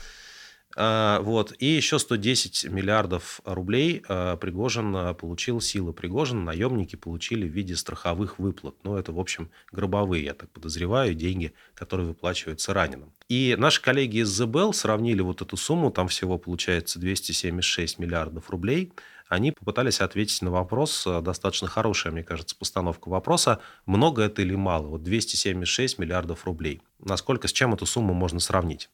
А, 0.77 1.21
вот. 1.21 1.55
И 1.59 1.67
еще 1.67 1.99
110 1.99 2.71
миллиардов 2.71 3.41
рублей 3.45 4.03
а, 4.09 4.37
Пригожин 4.37 4.95
а, 4.95 5.15
получил, 5.15 5.61
силы 5.61 5.93
Пригожина, 5.93 6.43
наемники 6.43 6.97
получили 6.97 7.49
в 7.49 7.53
виде 7.53 7.75
страховых 7.75 8.39
выплат. 8.39 8.77
Ну, 8.85 8.97
это, 8.97 9.13
в 9.13 9.19
общем, 9.19 9.51
гробовые, 9.73 10.25
я 10.25 10.35
так 10.35 10.51
подозреваю, 10.51 11.15
деньги, 11.15 11.53
которые 11.75 12.09
выплачиваются 12.09 12.73
раненым. 12.73 13.13
И 13.29 13.57
наши 13.59 13.83
коллеги 13.83 14.19
из 14.19 14.29
ЗБЛ 14.29 14.73
сравнили 14.73 15.23
вот 15.23 15.43
эту 15.43 15.57
сумму, 15.57 15.91
там 15.91 16.09
всего 16.09 16.39
получается 16.39 16.99
276 16.99 17.99
миллиардов 17.99 18.51
рублей. 18.51 18.93
Они 19.29 19.53
попытались 19.53 20.01
ответить 20.01 20.43
на 20.43 20.51
вопрос, 20.51 21.07
достаточно 21.23 21.69
хорошая, 21.69 22.13
мне 22.13 22.25
кажется, 22.25 22.57
постановка 22.57 23.09
вопроса, 23.09 23.61
много 23.87 24.23
это 24.23 24.43
или 24.43 24.57
мало? 24.57 24.89
Вот 24.89 25.05
276 25.05 25.99
миллиардов 25.99 26.45
рублей. 26.47 26.83
Насколько, 26.99 27.47
с 27.47 27.53
чем 27.53 27.73
эту 27.73 27.87
сумму 27.87 28.13
можно 28.13 28.41
сравнить? 28.41 28.91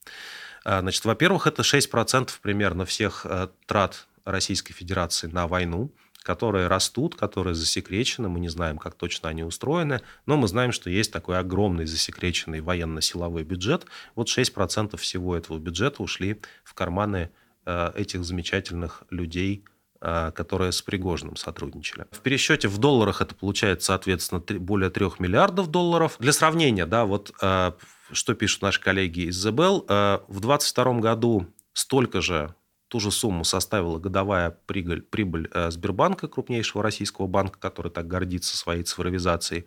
А, 0.69 0.81
значит, 0.81 1.05
во-первых, 1.05 1.47
это 1.47 1.63
6% 1.63 2.29
примерно 2.43 2.85
всех 2.85 3.25
э, 3.25 3.47
трат 3.67 4.09
Российской 4.25 4.73
Федерации 4.73 5.29
на 5.29 5.47
войну, 5.47 5.93
которые 6.25 6.67
растут, 6.67 7.15
которые 7.15 7.55
засекречены. 7.55 8.29
Мы 8.29 8.41
не 8.41 8.49
знаем, 8.49 8.77
как 8.77 8.97
точно 8.97 9.29
они 9.29 9.45
устроены, 9.45 10.01
но 10.27 10.37
мы 10.37 10.49
знаем, 10.49 10.73
что 10.73 10.91
есть 10.91 11.13
такой 11.13 11.39
огромный 11.39 11.87
засекреченный 11.87 12.63
военно-силовой 12.63 13.45
бюджет. 13.45 13.87
Вот 14.17 14.27
6% 14.27 14.97
всего 14.97 15.37
этого 15.37 15.57
бюджета 15.59 16.03
ушли 16.03 16.41
в 16.65 16.75
карманы 16.75 17.31
э, 17.65 17.93
этих 17.95 18.25
замечательных 18.25 19.05
людей, 19.11 19.63
которые 20.01 20.73
с 20.73 20.83
Пригожиным 20.83 21.37
сотрудничали. 21.37 22.07
В 22.11 22.21
пересчете 22.21 22.69
в 22.69 22.79
долларах 22.79 23.21
это 23.23 23.35
получается, 23.35 23.87
соответственно, 23.87 24.41
более 24.41 24.91
3 24.91 25.07
миллиардов 25.19 25.69
долларов. 25.69 26.17
Для 26.19 26.33
сравнения, 26.33 26.87
да, 26.87 27.05
вот 27.05 27.33
что 28.13 28.35
пишут 28.35 28.63
наши 28.63 28.81
коллеги 28.81 29.29
из 29.29 29.37
ЗБЛ, 29.37 29.87
э, 29.89 30.19
в 30.29 30.41
2022 30.41 31.01
году 31.01 31.47
столько 31.73 32.21
же, 32.21 32.55
ту 32.89 33.01
же 33.01 33.11
сумму 33.11 33.45
составила 33.45 33.99
годовая 33.99 34.51
прибыль, 34.51 35.03
прибыль 35.03 35.51
Сбербанка, 35.71 36.29
крупнейшего 36.29 36.83
российского 36.83 37.27
банка, 37.27 37.59
который 37.59 37.91
так 37.91 38.07
гордится 38.07 38.57
своей 38.57 38.85
цифровизацией. 38.85 39.67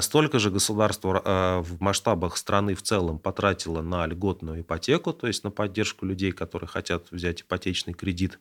Столько 0.00 0.38
же 0.38 0.50
государство 0.50 1.62
в 1.62 1.80
масштабах 1.80 2.36
страны 2.36 2.76
в 2.76 2.82
целом 2.82 3.18
потратило 3.18 3.82
на 3.82 4.06
льготную 4.06 4.60
ипотеку, 4.60 5.12
то 5.12 5.26
есть 5.26 5.42
на 5.42 5.50
поддержку 5.50 6.06
людей, 6.06 6.30
которые 6.30 6.68
хотят 6.68 7.10
взять 7.10 7.42
ипотечный 7.42 7.92
кредит. 7.92 8.38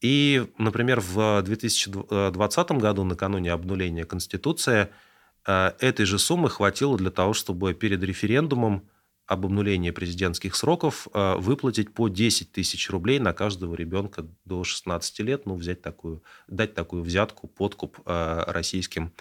И, 0.00 0.46
например, 0.58 1.00
в 1.00 1.42
2020 1.42 2.70
году, 2.72 3.04
накануне 3.04 3.52
обнуления 3.52 4.04
Конституции, 4.04 4.88
Э, 5.48 5.72
этой 5.80 6.04
же 6.04 6.18
суммы 6.18 6.50
хватило 6.50 6.96
для 6.98 7.10
того, 7.10 7.32
чтобы 7.32 7.72
перед 7.72 8.02
референдумом 8.02 8.86
об 9.26 9.44
обнулении 9.44 9.90
президентских 9.90 10.54
сроков 10.54 11.08
э, 11.12 11.36
выплатить 11.36 11.92
по 11.92 12.08
10 12.08 12.52
тысяч 12.52 12.88
рублей 12.90 13.18
на 13.18 13.32
каждого 13.32 13.74
ребенка 13.74 14.26
до 14.44 14.64
16 14.64 15.20
лет, 15.20 15.46
ну, 15.46 15.54
взять 15.54 15.82
такую, 15.82 16.22
дать 16.48 16.74
такую 16.74 17.02
взятку, 17.02 17.46
подкуп 17.46 17.98
э, 18.04 18.44
российским, 18.46 19.12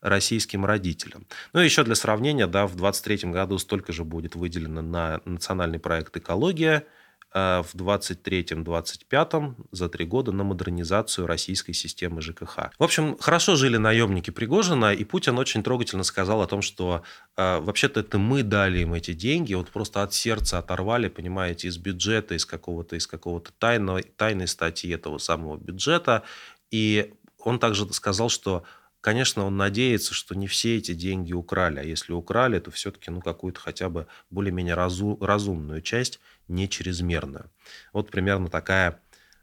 российским 0.00 0.64
родителям. 0.64 1.26
Ну, 1.52 1.60
и 1.60 1.64
еще 1.64 1.82
для 1.84 1.96
сравнения, 1.96 2.46
да, 2.46 2.66
в 2.66 2.76
2023 2.76 3.30
году 3.30 3.58
столько 3.58 3.92
же 3.92 4.04
будет 4.04 4.36
выделено 4.36 4.82
на 4.82 5.20
национальный 5.24 5.78
проект 5.80 6.16
«Экология», 6.16 6.86
в 7.34 7.74
23-25 7.74 9.54
за 9.70 9.88
три 9.88 10.04
года 10.04 10.32
на 10.32 10.44
модернизацию 10.44 11.26
российской 11.26 11.72
системы 11.72 12.20
ЖКХ. 12.20 12.70
В 12.78 12.82
общем, 12.82 13.16
хорошо 13.18 13.56
жили 13.56 13.76
наемники 13.78 14.30
Пригожина, 14.30 14.92
и 14.92 15.04
Путин 15.04 15.38
очень 15.38 15.62
трогательно 15.62 16.02
сказал 16.02 16.42
о 16.42 16.46
том, 16.46 16.62
что 16.62 17.02
э, 17.36 17.58
вообще-то 17.60 18.00
это 18.00 18.18
мы 18.18 18.42
дали 18.42 18.80
им 18.80 18.94
эти 18.94 19.14
деньги, 19.14 19.54
вот 19.54 19.70
просто 19.70 20.02
от 20.02 20.12
сердца 20.12 20.58
оторвали, 20.58 21.08
понимаете, 21.08 21.68
из 21.68 21.78
бюджета, 21.78 22.34
из 22.34 22.44
какого-то 22.44 22.96
из 22.96 23.06
какого-то 23.06 23.52
тайной, 23.58 24.02
тайной 24.02 24.46
статьи 24.46 24.90
этого 24.92 25.18
самого 25.18 25.56
бюджета. 25.56 26.22
И 26.70 27.12
он 27.38 27.58
также 27.58 27.90
сказал, 27.92 28.28
что 28.28 28.64
Конечно, 29.02 29.44
он 29.44 29.56
надеется, 29.56 30.14
что 30.14 30.36
не 30.36 30.46
все 30.46 30.76
эти 30.76 30.94
деньги 30.94 31.32
украли, 31.32 31.80
а 31.80 31.82
если 31.82 32.12
украли, 32.12 32.60
то 32.60 32.70
все-таки 32.70 33.10
ну, 33.10 33.20
какую-то 33.20 33.58
хотя 33.58 33.88
бы 33.88 34.06
более-менее 34.30 34.76
разу, 34.76 35.18
разумную 35.20 35.82
часть 35.82 36.20
не 36.48 36.68
чрезмерную. 36.68 37.50
Вот 37.92 38.10
примерно 38.10 38.48
такая, 38.48 39.00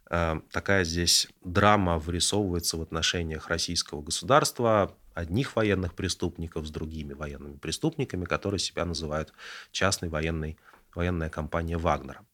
э, 0.09 0.39
такая 0.51 0.83
здесь 0.83 1.27
драма 1.43 1.97
вырисовывается 1.97 2.77
в 2.77 2.81
отношениях 2.81 3.47
российского 3.49 4.01
государства, 4.01 4.95
одних 5.13 5.55
военных 5.55 5.93
преступников 5.93 6.67
с 6.67 6.71
другими 6.71 7.13
военными 7.13 7.57
преступниками, 7.57 8.25
которые 8.25 8.59
себя 8.59 8.85
называют 8.85 9.33
частной 9.71 10.09
военной, 10.09 10.57
военная 10.95 11.29
компания 11.29 11.77
Вагнера. 11.77 12.25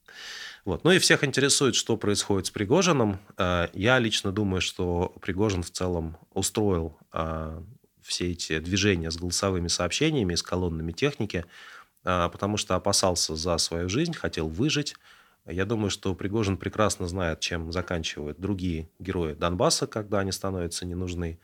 Вот. 0.65 0.83
Ну 0.83 0.91
и 0.91 0.99
всех 0.99 1.23
интересует, 1.23 1.75
что 1.75 1.95
происходит 1.95 2.47
с 2.47 2.51
Пригожиным. 2.51 3.19
Э, 3.37 3.67
я 3.73 3.99
лично 3.99 4.31
думаю, 4.31 4.61
что 4.61 5.13
Пригожин 5.21 5.61
в 5.61 5.71
целом 5.71 6.17
устроил 6.33 6.97
э, 7.13 7.61
все 8.01 8.31
эти 8.31 8.59
движения 8.59 9.11
с 9.11 9.17
голосовыми 9.17 9.67
сообщениями, 9.67 10.35
с 10.35 10.43
колоннами 10.43 10.91
техники 10.91 11.45
потому 12.05 12.57
что 12.57 12.75
опасался 12.75 13.35
за 13.35 13.57
свою 13.57 13.89
жизнь, 13.89 14.13
хотел 14.13 14.47
выжить. 14.47 14.95
Я 15.47 15.65
думаю, 15.65 15.89
что 15.89 16.13
Пригожин 16.15 16.57
прекрасно 16.57 17.07
знает, 17.07 17.39
чем 17.39 17.71
заканчивают 17.71 18.39
другие 18.39 18.89
герои 18.99 19.33
Донбасса, 19.33 19.87
когда 19.87 20.19
они 20.19 20.31
становятся 20.31 20.85
не 20.85 20.95
нужны. 20.95 21.39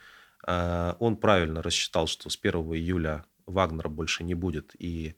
А, 0.46 0.98
он 1.00 1.18
правильно 1.18 1.62
рассчитал, 1.62 2.08
что 2.08 2.30
с 2.30 2.38
1 2.42 2.62
июля 2.74 3.26
Вагнера 3.46 3.90
больше 3.90 4.24
не 4.24 4.34
будет, 4.34 4.76
и, 4.80 5.16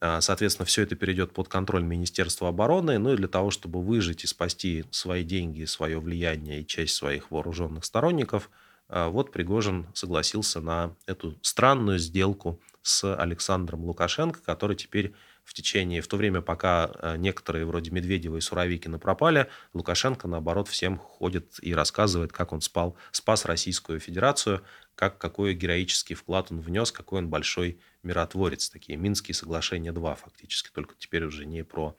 а, 0.00 0.20
соответственно, 0.20 0.66
все 0.66 0.82
это 0.82 0.96
перейдет 0.96 1.32
под 1.32 1.48
контроль 1.48 1.82
Министерства 1.84 2.48
обороны. 2.48 2.98
Ну 2.98 3.12
и 3.12 3.16
для 3.16 3.28
того, 3.28 3.50
чтобы 3.50 3.80
выжить 3.82 4.24
и 4.24 4.28
спасти 4.28 4.84
свои 4.90 5.22
деньги, 5.22 5.64
свое 5.64 6.00
влияние 6.00 6.62
и 6.62 6.66
часть 6.66 6.94
своих 6.94 7.30
вооруженных 7.30 7.84
сторонников, 7.84 8.50
вот 8.88 9.32
Пригожин 9.32 9.86
согласился 9.94 10.60
на 10.60 10.94
эту 11.06 11.36
странную 11.42 11.98
сделку– 11.98 12.60
с 12.82 13.14
Александром 13.16 13.84
Лукашенко, 13.84 14.40
который 14.42 14.76
теперь 14.76 15.14
в 15.44 15.54
течение, 15.54 16.00
в 16.00 16.06
то 16.06 16.16
время, 16.16 16.40
пока 16.40 16.90
э, 16.94 17.16
некоторые 17.16 17.64
вроде 17.66 17.90
Медведева 17.90 18.36
и 18.36 18.40
Суровикина 18.40 18.98
пропали, 18.98 19.48
Лукашенко, 19.72 20.28
наоборот, 20.28 20.68
всем 20.68 20.98
ходит 20.98 21.58
и 21.62 21.74
рассказывает, 21.74 22.32
как 22.32 22.52
он 22.52 22.60
спал, 22.60 22.96
спас 23.10 23.44
Российскую 23.44 23.98
Федерацию, 23.98 24.62
как, 24.94 25.18
какой 25.18 25.54
героический 25.54 26.14
вклад 26.14 26.52
он 26.52 26.60
внес, 26.60 26.92
какой 26.92 27.18
он 27.18 27.28
большой 27.28 27.80
миротворец. 28.02 28.68
Такие 28.68 28.96
Минские 28.96 29.34
соглашения 29.34 29.92
2 29.92 30.14
фактически, 30.14 30.70
только 30.72 30.94
теперь 30.96 31.24
уже 31.24 31.44
не 31.44 31.64
про 31.64 31.96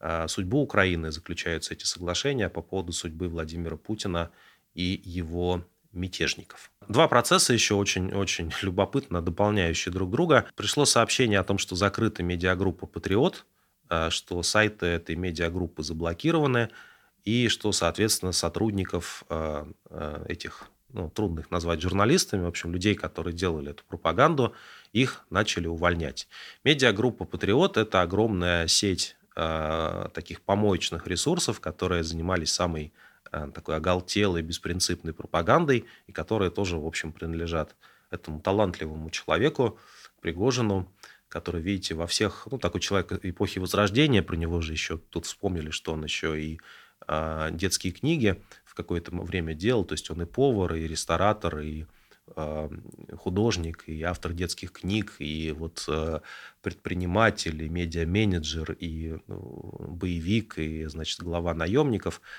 э, 0.00 0.26
судьбу 0.28 0.62
Украины 0.62 1.12
заключаются 1.12 1.74
эти 1.74 1.84
соглашения, 1.84 2.46
а 2.46 2.50
по 2.50 2.62
поводу 2.62 2.92
судьбы 2.92 3.28
Владимира 3.28 3.76
Путина 3.76 4.30
и 4.74 5.00
его 5.04 5.66
мятежников. 5.92 6.70
Два 6.88 7.08
процесса 7.08 7.52
еще 7.52 7.74
очень-очень 7.74 8.52
любопытно 8.62 9.20
дополняющие 9.20 9.92
друг 9.92 10.10
друга. 10.10 10.46
Пришло 10.54 10.84
сообщение 10.84 11.40
о 11.40 11.44
том, 11.44 11.58
что 11.58 11.74
закрыта 11.74 12.22
медиагруппа 12.22 12.86
«Патриот», 12.86 13.44
э, 13.90 14.10
что 14.10 14.42
сайты 14.42 14.86
этой 14.86 15.16
медиагруппы 15.16 15.82
заблокированы, 15.82 16.70
и 17.24 17.48
что, 17.48 17.72
соответственно, 17.72 18.30
сотрудников 18.30 19.24
э, 19.28 19.66
э, 19.90 20.24
этих, 20.28 20.70
ну, 20.92 21.10
трудно 21.10 21.40
их 21.40 21.50
назвать 21.50 21.80
журналистами, 21.80 22.44
в 22.44 22.48
общем, 22.48 22.72
людей, 22.72 22.94
которые 22.94 23.34
делали 23.34 23.70
эту 23.70 23.82
пропаганду, 23.84 24.54
их 24.92 25.26
начали 25.28 25.66
увольнять. 25.66 26.28
Медиагруппа 26.62 27.24
«Патриот»— 27.24 27.76
это 27.78 28.02
огромная 28.02 28.66
сеть 28.68 29.16
таких 30.14 30.40
помоечных 30.40 31.06
ресурсов, 31.06 31.60
которые 31.60 32.02
занимались 32.02 32.52
самой 32.52 32.94
такой 33.30 33.76
оголтелой, 33.76 34.42
беспринципной 34.42 35.12
пропагандой, 35.12 35.84
и 36.06 36.12
которые 36.12 36.50
тоже, 36.50 36.76
в 36.76 36.86
общем, 36.86 37.12
принадлежат 37.12 37.76
этому 38.10 38.40
талантливому 38.40 39.10
человеку, 39.10 39.78
Пригожину, 40.20 40.92
который, 41.28 41.60
видите, 41.60 41.94
во 41.94 42.06
всех... 42.06 42.48
Ну, 42.50 42.58
такой 42.58 42.80
человек 42.80 43.12
эпохи 43.24 43.58
Возрождения, 43.58 44.22
про 44.22 44.36
него 44.36 44.60
же 44.60 44.72
еще 44.72 44.98
тут 44.98 45.26
вспомнили, 45.26 45.70
что 45.70 45.92
он 45.92 46.04
еще 46.04 46.40
и 46.40 46.58
э, 47.06 47.48
детские 47.52 47.92
книги 47.92 48.42
в 48.64 48.74
какое-то 48.74 49.10
время 49.14 49.54
делал, 49.54 49.84
то 49.84 49.92
есть 49.92 50.10
он 50.10 50.22
и 50.22 50.24
повар, 50.24 50.74
и 50.74 50.86
ресторатор, 50.86 51.58
и 51.58 51.86
э, 52.34 52.70
художник, 53.16 53.84
и 53.86 54.02
автор 54.02 54.32
детских 54.32 54.72
книг, 54.72 55.16
и 55.18 55.52
вот 55.52 55.84
э, 55.88 56.20
предприниматель, 56.62 57.62
и 57.62 57.68
медиа-менеджер, 57.68 58.72
и 58.78 59.18
ну, 59.26 59.86
боевик, 59.88 60.58
и, 60.58 60.86
значит, 60.86 61.20
глава 61.20 61.54
наемников– 61.54 62.20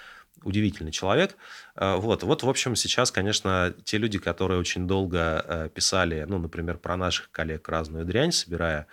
удивительный 0.44 0.92
человек. 0.92 1.36
Э, 1.76 1.96
вот, 1.96 2.24
вот, 2.24 2.44
в 2.44 2.50
общем, 2.50 2.76
сейчас, 2.76 3.12
конечно, 3.12 3.74
те 3.84 3.98
люди, 3.98 4.20
которые 4.20 4.60
очень 4.60 4.88
долго 4.88 5.44
э, 5.46 5.70
писали, 5.74 6.26
ну, 6.28 6.38
например, 6.38 6.78
про 6.78 6.98
наших 6.98 7.32
коллег 7.32 7.68
разную 7.70 8.06
дрянь, 8.06 8.32
собирая 8.32 8.88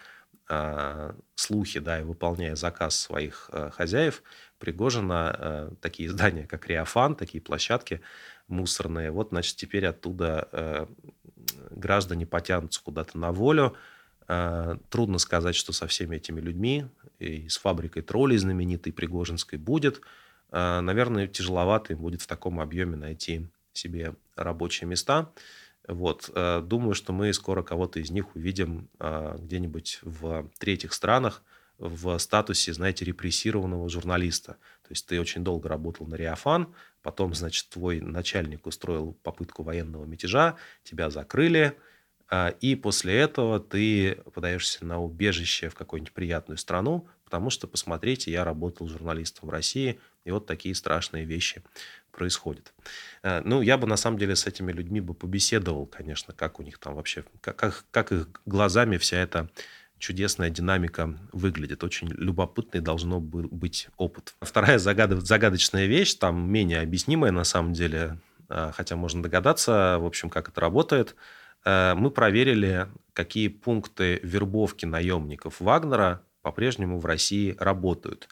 э, 0.49 1.13
слухи, 1.35 1.81
да, 1.81 2.01
и 2.01 2.05
выполняя 2.05 2.57
заказ 2.57 2.97
своих 2.97 3.51
хозяев, 3.73 4.23
Пригожина, 4.59 5.71
такие 5.83 6.09
издания, 6.09 6.47
как 6.47 6.69
Реофан, 6.69 7.17
такие 7.17 7.43
площадки 7.43 8.01
мусорные, 8.49 9.11
вот, 9.11 9.29
значит, 9.31 9.57
теперь 9.57 9.85
оттуда 9.87 10.89
граждане 11.71 12.25
потянутся 12.25 12.83
куда-то 12.83 13.19
на 13.19 13.31
волю. 13.31 13.77
Трудно 14.27 15.19
сказать, 15.19 15.55
что 15.55 15.73
со 15.75 15.87
всеми 15.87 16.17
этими 16.17 16.41
людьми 16.41 16.87
и 17.19 17.47
с 17.49 17.59
фабрикой 17.59 18.03
троллей 18.03 18.39
знаменитой 18.39 18.93
Пригожинской 18.93 19.59
будет– 19.59 20.01
наверное, 20.81 21.27
тяжеловато 21.27 21.95
им 21.95 22.01
будет 22.01 22.23
в 22.23 22.27
таком 22.27 22.61
объеме 22.61 22.97
найти 22.97 23.49
себе 23.73 24.15
рабочие 24.37 24.89
места. 24.89 25.33
Вот. 25.87 26.31
Э, 26.35 26.63
думаю, 26.65 26.95
что 26.95 27.13
мы 27.13 27.33
скоро 27.33 27.63
кого-то 27.63 28.01
из 28.01 28.11
них 28.11 28.35
увидим 28.35 28.89
а, 28.99 29.37
где-нибудь 29.37 30.01
в 30.03 30.49
третьих 30.59 30.93
странах 30.93 31.43
в 31.79 32.17
статусе, 32.19 32.73
знаете, 32.73 33.05
репрессированного 33.05 33.89
журналиста. 33.89 34.53
То 34.83 34.91
есть 34.91 35.07
ты 35.07 35.21
очень 35.21 35.43
долго 35.43 35.69
работал 35.69 36.07
на 36.07 36.15
Реофан, 36.15 36.73
потом, 37.03 37.35
значит, 37.35 37.69
твой 37.69 38.01
начальник 38.01 38.67
устроил 38.67 39.17
попытку 39.23 39.65
военного 39.65 40.05
мятежа, 40.05 40.55
тебя 40.85 41.11
закрыли, 41.11 41.77
и 42.61 42.77
после 42.77 43.19
этого 43.19 43.59
ты 43.59 44.23
подаешься 44.33 44.85
на 44.85 45.03
убежище 45.03 45.69
в 45.69 45.75
какую-нибудь 45.75 46.15
приятную 46.15 46.59
страну, 46.59 47.09
потому 47.25 47.51
что, 47.51 47.67
посмотрите, 47.67 48.31
я 48.31 48.45
работал 48.45 48.87
журналистом 48.89 49.49
в 49.49 49.53
России, 49.53 49.99
и 50.25 50.31
вот 50.31 50.47
такие 50.47 50.75
страшные 50.75 51.25
вещи 51.25 51.63
происходят. 52.11 52.73
Э, 53.23 53.41
ну, 53.45 53.61
я 53.61 53.77
бы 53.77 53.87
на 53.87 53.97
самом 53.97 54.19
деле 54.19 54.37
с 54.37 54.47
этими 54.47 54.73
людьми 54.73 55.01
бы 55.01 55.15
побеседовал, 55.15 55.87
конечно, 55.87 56.35
как 56.35 56.61
у 56.61 56.63
них 56.63 56.79
там 56.79 56.95
вообще, 56.95 57.25
как, 57.41 57.85
как, 57.91 58.13
их 58.13 58.29
глазами 58.47 58.97
вся 58.97 59.19
эта 59.19 59.51
чудесная 59.99 60.51
динамика 60.51 61.19
выглядит. 61.33 61.85
Очень 61.85 62.09
любопытный 62.09 62.81
должно 62.81 63.21
быть 63.21 63.89
опыт. 63.97 64.35
Вторая 64.41 64.79
загадочная 64.79 65.87
вещь, 65.87 66.15
там 66.15 66.51
менее 66.51 66.81
объяснимая 66.81 67.33
на 67.33 67.45
самом 67.45 67.73
деле, 67.73 68.19
э, 68.49 68.73
хотя 68.75 68.97
можно 68.97 69.23
догадаться, 69.23 69.99
в 70.01 70.07
общем, 70.07 70.31
как 70.31 70.49
это 70.49 70.61
работает. 70.61 71.17
Э, 71.65 71.95
мы 71.95 72.11
проверили, 72.11 72.89
какие 73.13 73.49
пункты 73.49 74.21
вербовки 74.23 74.87
наемников 74.87 75.61
Вагнера 75.61 76.23
по-прежнему 76.43 76.99
в 76.99 77.07
России 77.07 77.57
работают. 77.59 78.29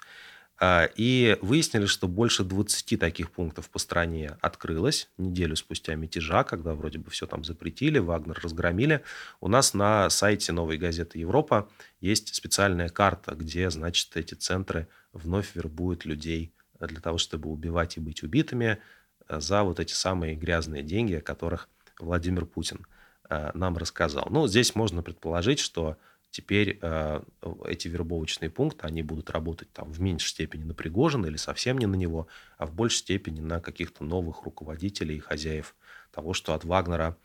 А, 0.65 0.89
и 0.95 1.37
выяснили, 1.43 1.87
что 1.87 2.07
больше 2.07 2.45
20 2.45 3.01
таких 3.01 3.33
пунктов 3.33 3.69
по 3.69 3.81
стране 3.81 4.39
открылось 4.41 5.09
неделю 5.19 5.57
спустя 5.57 5.97
мятежа, 5.97 6.45
когда 6.45 6.75
вроде 6.75 7.01
бы 7.01 7.11
все 7.11 7.27
там 7.27 7.43
запретили, 7.43 7.99
Вагнер 7.99 8.39
разгромили. 8.41 9.03
У 9.41 9.49
нас 9.49 9.75
на 9.75 10.09
сайте 10.09 10.53
новой 10.53 10.79
газеты 10.79 11.19
«Европа» 11.19 11.69
есть 12.01 12.33
специальная 12.33 12.89
карта, 12.91 13.35
где, 13.35 13.71
значит, 13.71 14.17
эти 14.17 14.35
центры 14.35 14.87
вновь 15.13 15.57
вербуют 15.57 16.05
людей 16.05 16.55
для 16.79 17.01
того, 17.01 17.19
чтобы 17.19 17.51
убивать 17.51 17.97
и 17.97 18.01
быть 18.01 18.23
убитыми 18.23 18.79
э, 19.27 19.41
за 19.41 19.65
вот 19.65 19.81
эти 19.81 19.95
самые 19.95 20.37
грязные 20.37 20.85
деньги, 20.85 21.15
о 21.15 21.21
которых 21.21 21.69
Владимир 21.99 22.47
Путин 22.47 22.87
э, 23.29 23.51
нам 23.55 23.77
рассказал. 23.77 24.29
Ну, 24.31 24.47
здесь 24.47 24.77
можно 24.77 25.03
предположить, 25.03 25.59
что 25.59 25.97
теперь 26.33 26.79
э, 26.81 27.23
эти 27.67 27.87
вербовочные 27.87 28.51
пункты, 28.51 28.87
они 28.87 29.03
будут 29.03 29.31
работать 29.31 29.71
там 29.73 29.93
в 29.93 30.01
меньшей 30.01 30.29
степени 30.29 30.65
на 30.65 30.75
Пригожина 30.75 31.27
или 31.27 31.37
совсем 31.37 31.79
не 31.79 31.87
на 31.87 31.95
него, 31.95 32.27
а 32.59 32.67
в 32.67 32.75
большей 32.75 32.99
степени 32.99 33.41
на 33.41 33.61
каких-то 33.61 34.03
новых 34.03 34.43
руководителей 34.43 35.17
и 35.17 35.21
хозяев 35.21 35.77
того, 36.11 36.33
что 36.35 36.55
от 36.55 36.65
Вагнера, 36.65 37.17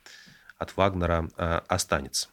от 0.58 0.76
Вагнера 0.78 1.30
э, 1.38 1.62
останется. 1.68 2.28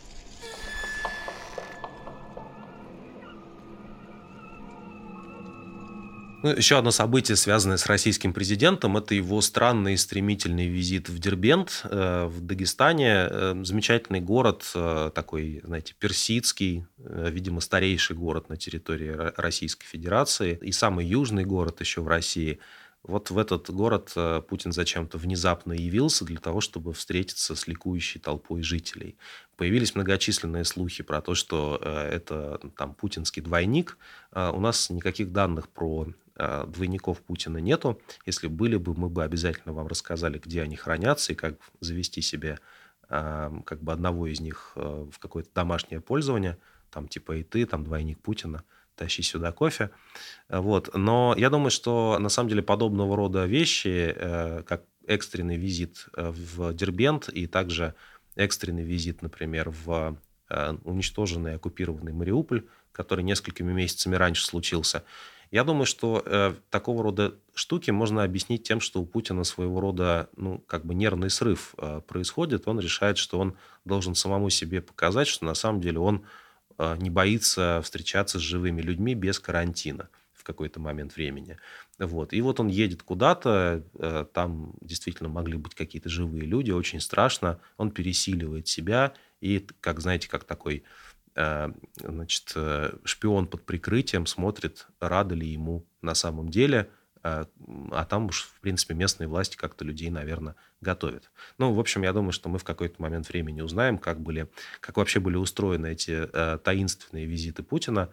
Ну, 6.44 6.50
еще 6.50 6.76
одно 6.76 6.90
событие, 6.90 7.36
связанное 7.36 7.78
с 7.78 7.86
российским 7.86 8.34
президентом, 8.34 8.98
это 8.98 9.14
его 9.14 9.40
странный 9.40 9.94
и 9.94 9.96
стремительный 9.96 10.66
визит 10.66 11.08
в 11.08 11.18
Дербент 11.18 11.80
э, 11.84 12.26
в 12.26 12.42
Дагестане. 12.42 13.28
Э, 13.30 13.54
замечательный 13.64 14.20
город, 14.20 14.70
э, 14.74 15.10
такой, 15.14 15.62
знаете, 15.64 15.94
персидский, 15.98 16.84
видимо, 16.98 17.60
старейший 17.62 18.14
город 18.14 18.50
на 18.50 18.58
территории 18.58 19.16
Российской 19.40 19.86
Федерации 19.86 20.58
и 20.60 20.70
самый 20.70 21.06
южный 21.06 21.46
город 21.46 21.80
еще 21.80 22.02
в 22.02 22.08
России. 22.08 22.58
Вот 23.02 23.30
в 23.30 23.38
этот 23.38 23.70
город 23.70 24.12
Путин 24.46 24.72
зачем-то 24.72 25.16
внезапно 25.16 25.72
явился 25.72 26.26
для 26.26 26.40
того, 26.40 26.60
чтобы 26.60 26.92
встретиться 26.92 27.56
с 27.56 27.66
ликующей 27.66 28.20
толпой 28.20 28.62
жителей. 28.62 29.16
Появились 29.56 29.94
многочисленные 29.94 30.64
слухи 30.64 31.02
про 31.02 31.22
то, 31.22 31.34
что 31.34 31.78
это 31.82 32.60
там 32.76 32.94
путинский 32.94 33.40
двойник. 33.42 33.98
У 34.32 34.60
нас 34.60 34.88
никаких 34.88 35.32
данных 35.32 35.68
про 35.68 36.06
а, 36.36 36.66
двойников 36.66 37.20
Путина 37.22 37.58
нету. 37.58 38.00
Если 38.26 38.46
были 38.46 38.76
бы, 38.76 38.94
мы 38.94 39.08
бы 39.08 39.24
обязательно 39.24 39.72
вам 39.72 39.86
рассказали, 39.86 40.38
где 40.38 40.62
они 40.62 40.76
хранятся 40.76 41.32
и 41.32 41.36
как 41.36 41.56
завести 41.80 42.20
себе 42.22 42.58
а, 43.08 43.52
как 43.64 43.82
бы 43.82 43.92
одного 43.92 44.26
из 44.26 44.40
них 44.40 44.72
а, 44.76 45.08
в 45.10 45.18
какое-то 45.18 45.50
домашнее 45.54 46.00
пользование, 46.00 46.58
там 46.90 47.08
типа 47.08 47.36
и 47.36 47.42
ты, 47.42 47.66
там 47.66 47.84
двойник 47.84 48.20
Путина, 48.20 48.64
тащи 48.96 49.22
сюда 49.22 49.52
кофе. 49.52 49.90
Вот. 50.48 50.94
Но 50.94 51.34
я 51.36 51.50
думаю, 51.50 51.70
что 51.70 52.18
на 52.20 52.28
самом 52.28 52.48
деле 52.48 52.62
подобного 52.62 53.16
рода 53.16 53.44
вещи, 53.46 54.12
э, 54.14 54.62
как 54.62 54.84
экстренный 55.06 55.56
визит 55.56 56.06
э, 56.16 56.30
в 56.30 56.72
Дербент 56.74 57.28
и 57.28 57.46
также 57.46 57.94
экстренный 58.36 58.84
визит, 58.84 59.22
например, 59.22 59.70
в 59.70 60.16
э, 60.48 60.76
уничтоженный 60.84 61.56
оккупированный 61.56 62.12
Мариуполь, 62.12 62.66
который 62.92 63.24
несколькими 63.24 63.72
месяцами 63.72 64.16
раньше 64.16 64.44
случился, 64.44 65.04
я 65.50 65.64
думаю, 65.64 65.86
что 65.86 66.22
э, 66.24 66.54
такого 66.70 67.02
рода 67.02 67.34
штуки 67.54 67.90
можно 67.90 68.24
объяснить 68.24 68.62
тем, 68.64 68.80
что 68.80 69.00
у 69.00 69.06
Путина 69.06 69.44
своего 69.44 69.80
рода, 69.80 70.28
ну, 70.36 70.58
как 70.66 70.84
бы 70.84 70.94
нервный 70.94 71.30
срыв 71.30 71.74
э, 71.78 72.00
происходит. 72.06 72.66
Он 72.66 72.80
решает, 72.80 73.18
что 73.18 73.38
он 73.38 73.56
должен 73.84 74.14
самому 74.14 74.50
себе 74.50 74.80
показать, 74.80 75.28
что 75.28 75.44
на 75.44 75.54
самом 75.54 75.80
деле 75.80 75.98
он 76.00 76.24
э, 76.78 76.96
не 76.98 77.10
боится 77.10 77.80
встречаться 77.82 78.38
с 78.38 78.42
живыми 78.42 78.82
людьми 78.82 79.14
без 79.14 79.38
карантина 79.38 80.08
в 80.32 80.44
какой-то 80.44 80.80
момент 80.80 81.16
времени. 81.16 81.56
Вот. 81.98 82.32
И 82.32 82.40
вот 82.42 82.60
он 82.60 82.68
едет 82.68 83.02
куда-то, 83.02 83.82
э, 83.98 84.26
там 84.32 84.74
действительно 84.80 85.28
могли 85.28 85.56
быть 85.56 85.74
какие-то 85.74 86.08
живые 86.08 86.44
люди, 86.44 86.70
очень 86.70 87.00
страшно. 87.00 87.60
Он 87.76 87.90
пересиливает 87.90 88.68
себя 88.68 89.14
и, 89.40 89.66
как 89.80 90.00
знаете, 90.00 90.28
как 90.28 90.44
такой 90.44 90.84
значит, 91.34 92.52
э, 92.54 92.96
шпион 93.04 93.46
под 93.46 93.64
прикрытием 93.64 94.26
смотрит, 94.26 94.86
рады 95.00 95.34
ли 95.34 95.48
ему 95.48 95.84
на 96.00 96.14
самом 96.14 96.48
деле, 96.48 96.90
э, 97.22 97.44
а 97.90 98.04
там 98.04 98.26
уж, 98.26 98.44
в 98.44 98.60
принципе, 98.60 98.94
местные 98.94 99.26
власти 99.26 99.56
как-то 99.56 99.84
людей, 99.84 100.10
наверное, 100.10 100.54
готовят. 100.80 101.30
Ну, 101.58 101.72
в 101.72 101.80
общем, 101.80 102.02
я 102.02 102.12
думаю, 102.12 102.32
что 102.32 102.48
мы 102.48 102.58
в 102.58 102.64
какой-то 102.64 103.02
момент 103.02 103.28
времени 103.28 103.62
узнаем, 103.62 103.98
как, 103.98 104.20
были, 104.20 104.48
как 104.80 104.96
вообще 104.96 105.18
были 105.18 105.36
устроены 105.36 105.88
эти 105.92 106.26
таинственные 106.58 107.26
визиты 107.26 107.62
Путина. 107.62 108.10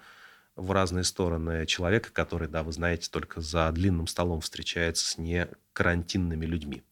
в 0.55 0.71
разные 0.71 1.03
стороны 1.03 1.65
человека, 1.65 2.11
который, 2.11 2.47
да, 2.47 2.63
вы 2.63 2.71
знаете, 2.71 3.09
только 3.09 3.41
за 3.41 3.71
длинным 3.71 4.07
столом 4.07 4.41
встречается 4.41 5.05
с 5.05 5.17
не 5.17 5.47
карантинными 5.73 6.45
людьми 6.45 6.83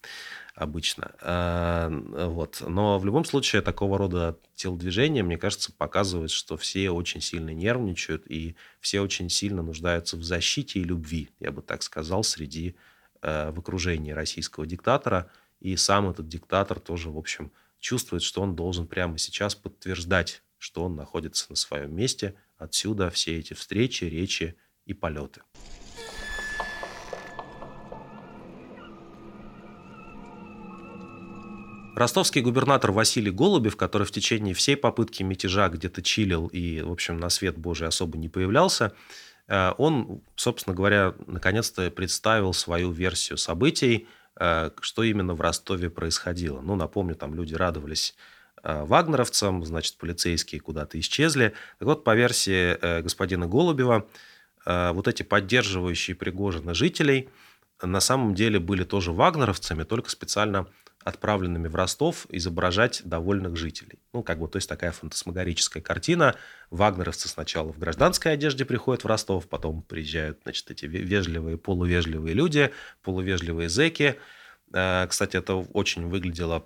обычно. 0.59 1.15
А, 1.21 1.89
вот. 1.89 2.61
Но 2.67 2.99
в 2.99 3.05
любом 3.05 3.23
случае 3.23 3.61
такого 3.61 3.97
рода 3.97 4.37
телодвижения, 4.55 5.23
мне 5.23 5.37
кажется, 5.37 5.71
показывают, 5.71 6.31
что 6.31 6.57
все 6.57 6.91
очень 6.91 7.21
сильно 7.21 7.51
нервничают 7.51 8.29
и 8.29 8.55
все 8.81 8.99
очень 8.99 9.29
сильно 9.29 9.63
нуждаются 9.63 10.17
в 10.17 10.23
защите 10.23 10.79
и 10.79 10.83
любви, 10.83 11.29
я 11.39 11.51
бы 11.51 11.61
так 11.61 11.81
сказал, 11.81 12.23
среди 12.23 12.75
э, 13.21 13.51
в 13.51 13.59
окружении 13.59 14.11
российского 14.11 14.67
диктатора. 14.67 15.31
И 15.61 15.75
сам 15.77 16.09
этот 16.09 16.27
диктатор 16.27 16.79
тоже, 16.79 17.09
в 17.09 17.17
общем, 17.17 17.51
чувствует, 17.79 18.23
что 18.23 18.41
он 18.41 18.55
должен 18.55 18.85
прямо 18.85 19.17
сейчас 19.17 19.55
подтверждать, 19.55 20.43
что 20.57 20.83
он 20.83 20.95
находится 20.95 21.45
на 21.49 21.55
своем 21.55 21.95
месте. 21.95 22.35
Отсюда 22.57 23.09
все 23.09 23.39
эти 23.39 23.53
встречи, 23.53 24.03
речи 24.03 24.55
и 24.85 24.93
полеты. 24.93 25.41
Ростовский 31.99 32.39
губернатор 32.39 32.93
Василий 32.93 33.29
Голубев, 33.29 33.75
который 33.75 34.07
в 34.07 34.11
течение 34.11 34.53
всей 34.53 34.77
попытки 34.77 35.21
мятежа 35.21 35.67
где-то 35.67 36.01
чилил 36.01 36.47
и, 36.47 36.79
в 36.79 36.93
общем, 36.93 37.19
на 37.19 37.27
свет 37.27 37.57
Божий 37.57 37.89
особо 37.89 38.17
не 38.17 38.29
появлялся, 38.29 38.93
э, 39.49 39.73
он, 39.77 40.21
собственно 40.37 40.73
говоря, 40.73 41.13
наконец-то 41.27 41.91
представил 41.91 42.53
свою 42.53 42.91
версию 42.91 43.37
событий, 43.37 44.07
э, 44.39 44.69
что 44.79 45.03
именно 45.03 45.33
в 45.33 45.41
Ростове 45.41 45.89
происходило. 45.89 46.61
Ну, 46.61 46.75
напомню, 46.77 47.15
там 47.15 47.35
люди 47.35 47.53
радовались 47.53 48.15
э, 48.63 48.85
вагнеровцам, 48.85 49.65
значит, 49.65 49.97
полицейские 49.97 50.61
куда-то 50.61 50.97
исчезли. 51.01 51.53
Так 51.79 51.85
вот, 51.85 52.05
по 52.05 52.15
версии 52.15 53.01
господина 53.01 53.45
Голубева, 53.45 54.07
вот 54.65 55.09
эти 55.09 55.23
поддерживающие 55.23 56.15
Пригожина 56.15 56.73
жителей 56.73 57.27
на 57.81 57.99
самом 57.99 58.35
деле 58.35 58.59
были 58.59 58.83
тоже 58.83 59.11
вагнеровцами, 59.11 59.83
только 59.83 60.09
специально 60.09 60.67
отправленными 61.03 61.67
в 61.67 61.75
Ростов 61.75 62.25
изображать 62.29 63.01
довольных 63.05 63.55
жителей. 63.55 63.99
Ну, 64.13 64.21
как 64.21 64.39
бы, 64.39 64.47
то 64.47 64.57
есть 64.57 64.67
такая 64.67 64.91
фантасмагорическая 64.91 65.81
картина. 65.81 66.35
Вагнеровцы 66.71 67.27
сначала 67.27 67.71
в 67.71 67.79
гражданской 67.79 68.33
одежде 68.33 68.65
приходят 68.65 69.03
в 69.03 69.07
Ростов, 69.07 69.47
потом 69.47 69.81
приезжают, 69.81 70.39
значит, 70.43 70.69
эти 70.71 70.85
вежливые, 70.85 71.57
полувежливые 71.57 72.33
люди, 72.33 72.71
полувежливые 73.01 73.69
зеки, 73.69 74.15
кстати, 74.71 75.35
это 75.35 75.55
очень 75.55 76.07
выглядело, 76.07 76.63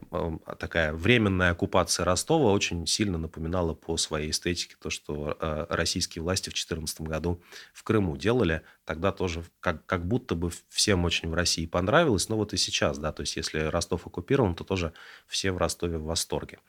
такая 0.60 0.94
временная 0.94 1.52
оккупация 1.52 2.04
Ростова 2.04 2.52
очень 2.52 2.86
сильно 2.86 3.18
напоминала 3.18 3.74
по 3.74 3.96
своей 3.98 4.32
эстетике 4.32 4.76
то, 4.82 4.90
что 4.90 5.38
э, 5.40 5.66
российские 5.70 6.24
власти 6.24 6.50
в 6.50 6.54
2014 6.54 7.02
году 7.02 7.42
в 7.74 7.84
Крыму 7.84 8.18
делали. 8.18 8.62
Тогда 8.86 9.12
тоже 9.12 9.44
как, 9.62 9.86
как 9.86 10.06
будто 10.06 10.36
бы 10.36 10.52
всем 10.70 11.06
очень 11.06 11.30
в 11.30 11.34
России 11.34 11.66
понравилось, 11.66 12.28
но 12.28 12.36
вот 12.36 12.54
и 12.54 12.58
сейчас, 12.58 12.98
да, 12.98 13.14
то 13.14 13.22
есть 13.22 13.38
если 13.38 13.60
Ростов 13.60 14.06
оккупирован, 14.06 14.56
то 14.56 14.66
тоже 14.66 14.92
все 15.28 15.52
в 15.52 15.58
Ростове 15.58 15.98
в 15.98 16.04
восторге. 16.04 16.60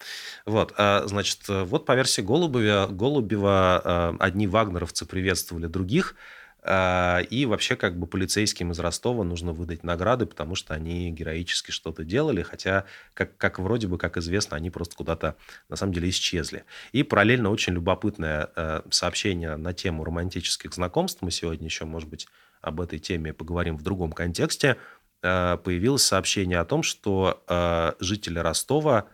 Вот, 0.47 0.73
э, 0.79 1.03
значит, 1.07 1.41
вот 1.49 1.85
по 1.85 1.97
версии 1.97 2.23
Голубева, 2.23 2.87
Голубева 2.89 4.17
одни 4.21 4.47
вагнеровцы 4.47 5.05
приветствовали 5.05 5.67
других, 5.67 6.15
а, 6.15 6.19
и 6.67 7.47
вообще 7.47 7.77
как 7.77 7.99
бы 7.99 8.07
полицейским 8.07 8.73
из 8.73 8.79
Ростова 8.79 9.23
нужно 9.23 9.53
выдать 9.53 9.85
награды, 9.85 10.25
потому 10.25 10.55
что 10.55 10.73
они 10.73 11.11
героически 11.11 11.71
что-то 11.71 12.05
делали, 12.05 12.43
хотя, 12.43 12.85
как, 13.13 13.37
как 13.37 13.59
вроде 13.59 13.87
бы, 13.87 13.99
как 13.99 14.17
известно, 14.17 14.57
они 14.57 14.71
просто 14.71 14.97
куда-то 14.97 15.37
на 15.69 15.77
самом 15.77 15.93
деле 15.93 16.09
исчезли. 16.09 16.65
И 16.93 17.03
параллельно 17.03 17.51
очень 17.51 17.75
любопытное 17.75 18.51
э, 18.57 18.81
сообщение 18.91 19.57
на 19.57 19.75
тему 19.75 20.05
романтических 20.05 20.73
знакомств. 20.73 21.21
Мы 21.23 21.31
сегодня 21.31 21.67
еще, 21.67 21.85
может 21.85 22.09
быть, 22.09 22.27
об 22.63 22.81
этой 22.81 22.99
теме 22.99 23.33
поговорим 23.33 23.77
в 23.77 23.83
другом 23.83 24.13
контексте. 24.13 24.77
Э, 25.23 25.59
появилось 25.63 26.03
сообщение 26.03 26.59
о 26.59 26.65
том, 26.65 26.83
что 26.83 27.45
э, 27.47 27.93
жители 28.01 28.39
Ростова 28.39 29.07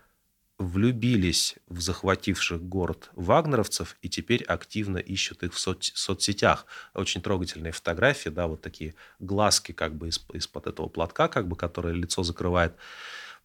влюбились 0.60 1.54
в 1.68 1.80
захвативших 1.80 2.62
город 2.62 3.08
вагнеровцев 3.14 3.96
и 4.02 4.10
теперь 4.10 4.44
активно 4.44 4.98
ищут 4.98 5.42
их 5.42 5.54
в 5.54 5.56
соц- 5.56 5.92
соцсетях. 5.94 6.66
Очень 6.92 7.22
трогательные 7.22 7.72
фотографии, 7.72 8.28
да, 8.28 8.46
вот 8.46 8.60
такие 8.60 8.94
глазки 9.20 9.72
как 9.72 9.94
бы 9.94 10.08
из- 10.08 10.22
из-под 10.34 10.66
этого 10.66 10.88
платка, 10.88 11.28
как 11.28 11.48
бы, 11.48 11.56
которое 11.56 11.94
лицо 11.94 12.22
закрывает. 12.22 12.74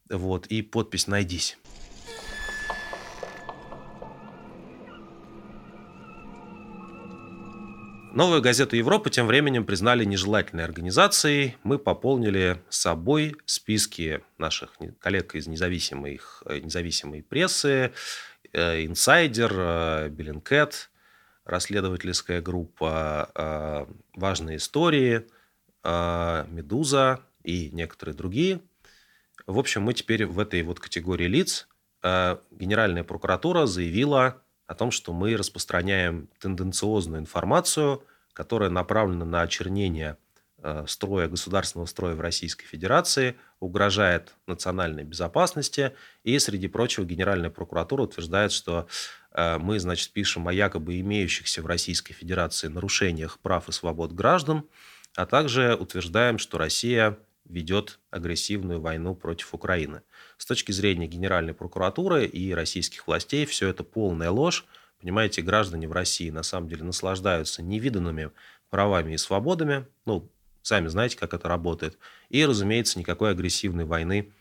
Вот, 0.10 0.48
и 0.48 0.62
подпись 0.62 1.08
«Найдись». 1.08 1.58
Новую 8.16 8.42
газету 8.42 8.78
Европы 8.78 9.10
тем 9.10 9.28
временем 9.28 9.66
признали 9.66 10.06
нежелательной 10.06 10.64
организацией. 10.64 11.58
Мы 11.64 11.78
пополнили 11.78 12.64
собой 12.70 13.36
списки 13.46 14.22
наших 14.38 14.78
коллег 15.00 15.36
из 15.36 15.48
независимой, 15.48 16.22
э, 16.46 16.60
независимой 16.60 17.24
прессы, 17.24 17.92
э, 18.54 18.86
Insider, 18.86 20.08
Bellingcat, 20.12 20.92
расследовательская 21.44 22.42
группа 22.42 23.32
э, 23.36 23.86
«Важные 24.14 24.58
истории», 24.58 25.28
«Медуза» 25.84 27.20
и 27.44 27.70
некоторые 27.74 28.16
другие. 28.16 28.62
В 29.46 29.60
общем, 29.60 29.82
мы 29.82 29.94
теперь 29.94 30.26
в 30.26 30.40
этой 30.40 30.62
вот 30.62 30.80
категории 30.80 31.28
лиц. 31.28 31.68
Генеральная 32.02 33.04
прокуратура 33.04 33.66
заявила 33.66 34.42
о 34.68 34.76
том, 34.76 34.92
что 34.92 35.14
мы 35.14 35.36
распространяем 35.36 36.30
тенденциозную 36.40 37.22
информацию, 37.22 38.04
которая 38.34 38.70
направлена 38.70 39.26
на 39.26 39.42
очернение 39.42 40.18
э, 40.58 40.86
строя, 40.88 41.28
государственного 41.28 41.86
строя 41.86 42.16
в 42.16 42.22
Российской 42.22 42.66
Федерации, 42.66 43.36
угрожает 43.60 44.34
национальной 44.48 45.04
безопасности. 45.04 45.94
И, 46.24 46.38
среди 46.40 46.68
прочего, 46.68 47.06
Генеральная 47.06 47.50
прокуратура 47.50 48.04
утверждает, 48.04 48.52
что 48.52 48.88
э, 49.32 49.58
мы, 49.60 49.80
значит, 49.80 50.12
пишем 50.12 50.48
о 50.48 50.54
якобы 50.54 51.00
имеющихся 51.00 51.62
в 51.62 51.66
Российской 51.68 52.14
Федерации 52.14 52.68
нарушениях 52.68 53.40
прав 53.40 53.70
и 53.70 53.72
свобод 53.72 54.12
граждан, 54.14 54.66
а 55.16 55.26
также 55.26 55.76
утверждаем, 55.76 56.38
что 56.40 56.58
Россия 56.58 57.18
ведет 57.46 58.00
агрессивную 58.10 58.82
войну 58.82 59.16
против 59.16 59.54
Украины. 59.54 60.02
С 60.38 60.46
точки 60.46 60.72
зрения 60.72 61.08
Генеральной 61.08 61.54
прокуратуры 61.54 62.26
и 62.26 62.54
российских 62.54 63.08
властей 63.08 63.46
все 63.46 63.68
это 63.70 63.84
полная 63.84 64.32
ложь. 64.32 64.66
Понимаете, 65.00 65.42
граждане 65.42 65.88
в 65.88 65.92
России 65.92 66.30
на 66.30 66.44
самом 66.44 66.70
деле 66.70 66.84
наслаждаются 66.84 67.62
невиданными 67.62 68.32
правами 68.70 69.14
и 69.14 69.18
свободами. 69.18 69.86
Ну, 70.06 70.30
сами 70.62 70.88
знаете, 70.88 71.18
как 71.18 71.34
это 71.34 71.48
работает. 71.48 71.98
И, 72.30 72.46
разумеется, 72.46 73.00
никакой 73.00 73.32
агрессивной 73.32 73.86
войны 73.86 74.32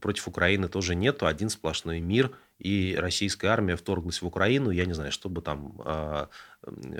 против 0.00 0.28
Украины 0.28 0.68
тоже 0.68 0.94
нету. 0.94 1.26
Один 1.26 1.48
сплошной 1.48 2.00
мир. 2.00 2.32
И 2.58 2.96
российская 2.98 3.48
армия 3.48 3.76
вторглась 3.76 4.22
в 4.22 4.26
Украину, 4.26 4.70
я 4.70 4.86
не 4.86 4.94
знаю, 4.94 5.12
чтобы 5.12 5.42
там, 5.42 5.74
а, 5.84 6.30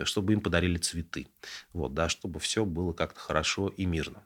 чтобы 0.04 0.34
им 0.34 0.42
подарили 0.42 0.76
цветы. 0.76 1.28
Вот, 1.72 1.94
да, 1.94 2.10
чтобы 2.10 2.40
все 2.40 2.66
было 2.66 2.92
как-то 2.92 3.18
хорошо 3.18 3.68
и 3.68 3.86
мирно. 3.86 4.22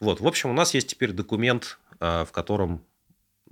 Вот, 0.00 0.20
в 0.20 0.26
общем, 0.26 0.50
у 0.50 0.54
нас 0.54 0.74
есть 0.74 0.88
теперь 0.88 1.12
документ, 1.12 1.78
а, 2.00 2.24
в 2.24 2.32
котором 2.32 2.84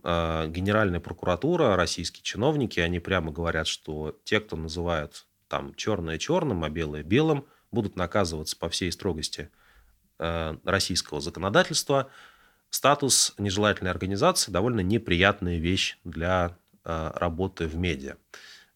Генеральная 0.04 1.00
прокуратура, 1.00 1.76
российские 1.76 2.22
чиновники, 2.22 2.78
они 2.78 3.00
прямо 3.00 3.32
говорят, 3.32 3.66
что 3.66 4.14
те, 4.24 4.38
кто 4.38 4.54
называют 4.54 5.24
там 5.48 5.74
черное 5.76 6.18
черным, 6.18 6.62
а 6.62 6.68
белое 6.68 7.02
белым, 7.02 7.46
будут 7.72 7.96
наказываться 7.96 8.54
по 8.58 8.68
всей 8.68 8.92
строгости 8.92 9.48
а, 10.18 10.58
российского 10.64 11.22
законодательства. 11.22 12.10
Статус 12.68 13.34
нежелательной 13.38 13.90
организации 13.90 14.52
довольно 14.52 14.80
неприятная 14.80 15.56
вещь 15.56 15.96
для 16.04 16.58
работы 16.84 17.66
в 17.66 17.76
медиа. 17.76 18.16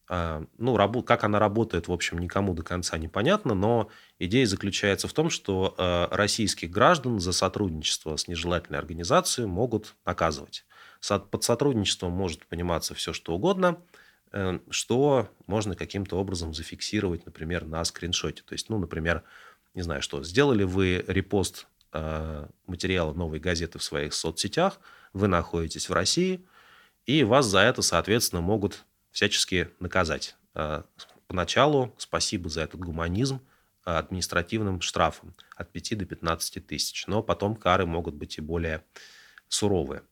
Ну, 0.08 1.02
как 1.02 1.24
она 1.24 1.38
работает, 1.38 1.88
в 1.88 1.92
общем, 1.92 2.16
никому 2.16 2.54
до 2.54 2.62
конца 2.62 2.96
непонятно, 2.96 3.52
но 3.52 3.90
идея 4.18 4.46
заключается 4.46 5.08
в 5.08 5.12
том, 5.12 5.28
что 5.28 5.74
российских 6.10 6.70
граждан 6.70 7.20
за 7.20 7.32
сотрудничество 7.32 8.16
с 8.16 8.26
нежелательной 8.28 8.78
организацией 8.78 9.46
могут 9.46 9.94
наказывать. 10.06 10.64
Под 11.00 11.44
сотрудничеством 11.44 12.12
может 12.12 12.46
пониматься 12.46 12.94
все, 12.94 13.12
что 13.12 13.34
угодно, 13.34 13.78
э, 14.32 14.58
что 14.70 15.30
можно 15.46 15.74
каким-то 15.74 16.16
образом 16.16 16.54
зафиксировать, 16.54 17.24
например, 17.26 17.64
на 17.64 17.84
скриншоте. 17.84 18.42
То 18.42 18.54
есть, 18.54 18.68
ну, 18.68 18.78
например, 18.78 19.22
не 19.74 19.82
знаю 19.82 20.02
что, 20.02 20.22
сделали 20.24 20.64
вы 20.64 21.04
репост 21.06 21.66
э, 21.92 22.46
материала 22.66 23.12
новой 23.14 23.38
газеты 23.38 23.78
в 23.78 23.82
своих 23.82 24.12
соцсетях, 24.14 24.80
вы 25.12 25.28
находитесь 25.28 25.88
в 25.88 25.92
России, 25.92 26.44
и 27.06 27.24
вас 27.24 27.46
за 27.46 27.60
это, 27.60 27.82
соответственно, 27.82 28.42
могут 28.42 28.84
всячески 29.12 29.70
наказать. 29.80 30.36
Э, 30.54 30.82
поначалу 31.26 31.94
спасибо 31.98 32.48
за 32.48 32.62
этот 32.62 32.80
гуманизм 32.80 33.40
административным 33.84 34.80
штрафом 34.80 35.34
от 35.56 35.72
5 35.72 35.98
до 35.98 36.04
15 36.04 36.66
тысяч, 36.66 37.06
но 37.06 37.22
потом 37.22 37.56
кары 37.56 37.86
могут 37.86 38.14
быть 38.14 38.36
и 38.36 38.40
более 38.40 38.84
суровые. 39.48 40.02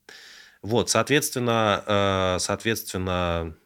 Вот, 0.62 0.90
соответственно, 0.90 1.82
э, 1.86 2.36
соответственно, 2.40 3.56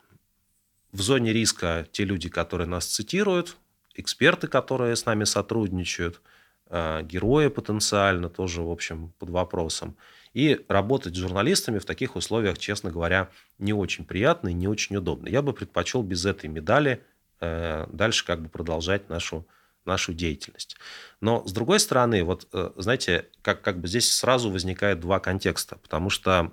в 0.92 1.00
зоне 1.00 1.33
риска 1.33 1.87
те 1.92 2.05
люди, 2.05 2.29
которые 2.29 2.66
нас 2.66 2.87
цитируют, 2.87 3.57
эксперты, 3.94 4.48
которые 4.48 4.96
с 4.96 5.07
нами 5.07 5.24
сотрудничают, 5.24 6.20
э, 6.68 7.03
герои 7.03 7.48
потенциально 7.48 8.29
тоже, 8.29 8.62
в 8.62 8.70
общем, 8.70 9.12
под 9.18 9.31
вопросом. 9.31 9.96
И 10.33 10.64
работать 10.68 11.14
с 11.14 11.18
журналистами 11.18 11.79
в 11.79 11.85
таких 11.85 12.16
условиях, 12.16 12.59
честно 12.59 12.90
говоря, 12.90 13.31
не 13.59 13.72
очень 13.72 14.05
приятно 14.05 14.48
и 14.48 14.55
не 14.55 14.68
очень 14.68 14.96
удобно. 14.96 15.29
Я 15.29 15.42
бы 15.42 15.53
предпочел 15.53 16.03
без 16.03 16.24
этой 16.24 16.48
медали 16.48 17.03
э, 17.40 17.87
дальше 17.90 18.24
как 18.24 18.40
бы 18.40 18.48
продолжать 18.48 19.09
нашу, 19.09 19.46
нашу 19.85 20.12
деятельность. 20.12 20.76
Но 21.20 21.44
с 21.46 21.53
другой 21.53 21.81
стороны, 21.81 22.22
вот 22.22 22.48
знаете, 22.76 23.26
как, 23.42 23.62
как 23.62 23.81
бы 23.81 23.88
здесь 23.88 24.11
сразу 24.12 24.50
возникает 24.50 25.00
два 25.00 25.18
контекста, 25.18 25.76
потому 25.76 26.11
что 26.11 26.53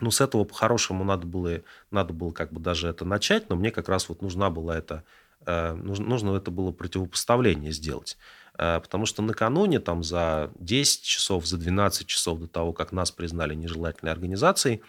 ну, 0.00 0.10
с 0.10 0.20
этого 0.20 0.44
по-хорошему 0.44 1.04
надо 1.04 1.26
было, 1.26 1.60
надо 1.90 2.12
было 2.12 2.32
как 2.32 2.52
бы 2.52 2.60
даже 2.60 2.88
это 2.88 3.04
начать, 3.04 3.48
но 3.48 3.56
мне 3.56 3.70
как 3.70 3.88
раз 3.88 4.08
вот 4.08 4.22
нужна 4.22 4.50
была 4.50 4.76
это, 4.76 5.04
э, 5.46 5.72
нужно, 5.74 6.36
это 6.36 6.50
было 6.50 6.72
противопоставление 6.72 7.72
сделать. 7.72 8.16
Э, 8.58 8.80
потому 8.80 9.06
что 9.06 9.22
накануне, 9.22 9.80
там, 9.80 10.02
за 10.02 10.50
10 10.58 11.02
часов, 11.02 11.46
за 11.46 11.58
12 11.58 12.06
часов 12.06 12.40
до 12.40 12.46
того, 12.46 12.72
как 12.72 12.92
нас 12.92 13.10
признали 13.10 13.54
нежелательной 13.54 14.12
организацией, 14.12 14.82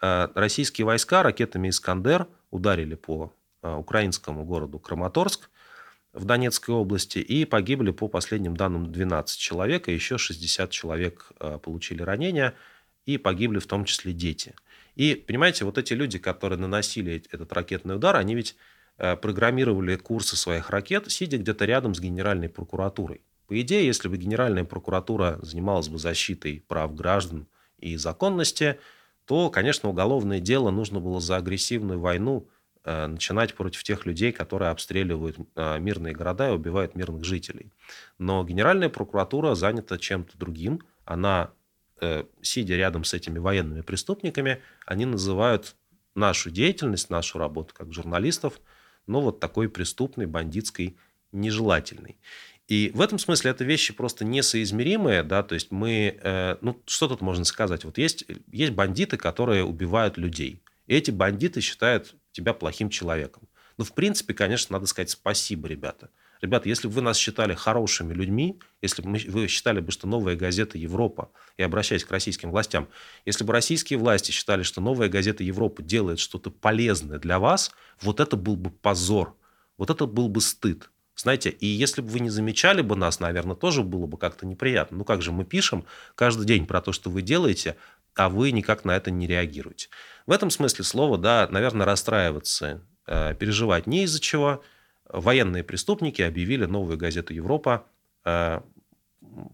э, 0.00 0.28
российские 0.34 0.86
войска 0.86 1.22
ракетами 1.22 1.68
«Искандер» 1.68 2.26
ударили 2.50 2.94
по 2.94 3.32
украинскому 3.62 4.44
городу 4.44 4.78
Краматорск 4.78 5.48
в 6.12 6.26
Донецкой 6.26 6.74
области 6.74 7.18
и 7.18 7.46
погибли, 7.46 7.92
по 7.92 8.08
последним 8.08 8.58
данным, 8.58 8.92
12 8.92 9.38
человек, 9.38 9.88
и 9.88 9.94
еще 9.94 10.18
60 10.18 10.70
человек 10.70 11.32
получили 11.62 12.02
ранения, 12.02 12.52
и 13.06 13.18
погибли 13.18 13.58
в 13.58 13.66
том 13.66 13.84
числе 13.84 14.12
дети. 14.12 14.54
И, 14.94 15.14
понимаете, 15.14 15.64
вот 15.64 15.78
эти 15.78 15.92
люди, 15.92 16.18
которые 16.18 16.58
наносили 16.58 17.22
этот 17.30 17.52
ракетный 17.52 17.96
удар, 17.96 18.16
они 18.16 18.34
ведь 18.34 18.56
Э, 18.96 19.16
программировали 19.16 19.96
курсы 19.96 20.36
своих 20.36 20.70
ракет, 20.70 21.10
сидя 21.10 21.36
где-то 21.38 21.64
рядом 21.64 21.94
с 21.94 22.00
Генеральной 22.00 22.48
прокуратурой. 22.48 23.22
По 23.48 23.60
идее, 23.60 23.84
если 23.86 24.06
бы 24.06 24.16
Генеральная 24.16 24.64
прокуратура 24.64 25.38
занималась 25.42 25.88
бы 25.88 25.98
защитой 25.98 26.64
прав 26.68 26.94
граждан 26.94 27.48
и 27.78 27.96
законности, 27.96 28.78
то, 29.26 29.50
конечно, 29.50 29.88
уголовное 29.88 30.38
дело 30.38 30.70
нужно 30.70 31.00
было 31.00 31.18
за 31.20 31.36
агрессивную 31.36 31.98
войну 31.98 32.46
э, 32.84 33.08
начинать 33.08 33.54
против 33.54 33.82
тех 33.82 34.06
людей, 34.06 34.30
которые 34.30 34.70
обстреливают 34.70 35.38
э, 35.56 35.78
мирные 35.80 36.14
города 36.14 36.48
и 36.48 36.52
убивают 36.52 36.94
мирных 36.94 37.24
жителей. 37.24 37.72
Но 38.18 38.44
Генеральная 38.44 38.90
прокуратура 38.90 39.56
занята 39.56 39.98
чем-то 39.98 40.38
другим. 40.38 40.80
Она, 41.04 41.50
сидя 42.42 42.76
рядом 42.76 43.04
с 43.04 43.14
этими 43.14 43.38
военными 43.38 43.80
преступниками, 43.82 44.60
они 44.86 45.06
называют 45.06 45.76
нашу 46.14 46.50
деятельность, 46.50 47.10
нашу 47.10 47.38
работу 47.38 47.74
как 47.74 47.92
журналистов– 47.92 48.60
но 49.06 49.20
вот 49.20 49.40
такой 49.40 49.68
преступной, 49.68 50.26
бандитской, 50.26 50.96
нежелательной. 51.32 52.18
И 52.66 52.90
в 52.94 53.00
этом 53.02 53.18
смысле 53.18 53.50
это 53.50 53.64
вещи 53.64 53.92
просто 53.92 54.24
несоизмеримые, 54.24 55.22
да, 55.22 55.42
то 55.42 55.54
есть 55.54 55.70
мы, 55.70 56.18
э, 56.22 56.56
ну, 56.62 56.80
что 56.86 57.08
тут 57.08 57.20
можно 57.20 57.44
сказать? 57.44 57.84
Вот 57.84 57.98
есть, 57.98 58.24
есть 58.50 58.72
бандиты, 58.72 59.18
которые 59.18 59.64
убивают 59.64 60.16
людей. 60.16 60.62
И 60.86 60.94
эти 60.94 61.10
бандиты 61.10 61.60
считают 61.60 62.14
тебя 62.32 62.54
плохим 62.54 62.88
человеком. 62.88 63.48
Ну, 63.76 63.84
в 63.84 63.92
принципе, 63.92 64.32
конечно, 64.32 64.74
надо 64.74 64.86
сказать 64.86 65.10
спасибо, 65.10 65.68
ребята. 65.68 66.10
Ребята, 66.44 66.68
если 66.68 66.88
бы 66.88 66.92
вы 66.92 67.00
нас 67.00 67.16
считали 67.16 67.54
хорошими 67.54 68.12
людьми, 68.12 68.60
если 68.82 69.00
бы 69.00 69.18
вы 69.28 69.48
считали 69.48 69.80
бы, 69.80 69.90
что 69.90 70.06
новая 70.06 70.36
газета 70.36 70.76
Европа, 70.76 71.30
и 71.56 71.62
обращаясь 71.62 72.04
к 72.04 72.10
российским 72.10 72.50
властям, 72.50 72.86
если 73.24 73.44
бы 73.44 73.54
российские 73.54 73.98
власти 73.98 74.30
считали, 74.30 74.62
что 74.62 74.82
новая 74.82 75.08
газета 75.08 75.42
Европа 75.42 75.82
делает 75.82 76.18
что-то 76.18 76.50
полезное 76.50 77.18
для 77.18 77.38
вас, 77.38 77.72
вот 78.02 78.20
это 78.20 78.36
был 78.36 78.56
бы 78.56 78.68
позор, 78.68 79.34
вот 79.78 79.88
это 79.88 80.04
был 80.04 80.28
бы 80.28 80.42
стыд. 80.42 80.90
Знаете, 81.16 81.48
и 81.48 81.64
если 81.64 82.02
бы 82.02 82.08
вы 82.08 82.20
не 82.20 82.28
замечали 82.28 82.82
бы 82.82 82.94
нас, 82.94 83.20
наверное, 83.20 83.56
тоже 83.56 83.82
было 83.82 84.04
бы 84.04 84.18
как-то 84.18 84.44
неприятно. 84.44 84.98
Ну 84.98 85.04
как 85.04 85.22
же 85.22 85.32
мы 85.32 85.46
пишем 85.46 85.86
каждый 86.14 86.44
день 86.44 86.66
про 86.66 86.82
то, 86.82 86.92
что 86.92 87.08
вы 87.08 87.22
делаете, 87.22 87.78
а 88.14 88.28
вы 88.28 88.52
никак 88.52 88.84
на 88.84 88.94
это 88.94 89.10
не 89.10 89.26
реагируете. 89.26 89.88
В 90.26 90.30
этом 90.30 90.50
смысле 90.50 90.84
слова, 90.84 91.16
да, 91.16 91.48
наверное, 91.50 91.86
расстраиваться, 91.86 92.82
э, 93.06 93.34
переживать 93.34 93.86
не 93.86 94.02
из-за 94.02 94.20
чего– 94.20 94.62
военные 95.14 95.64
преступники 95.64 96.22
объявили 96.22 96.64
новую 96.64 96.98
газету 96.98 97.32
«Европа» 97.32 97.86
э, 98.24 98.60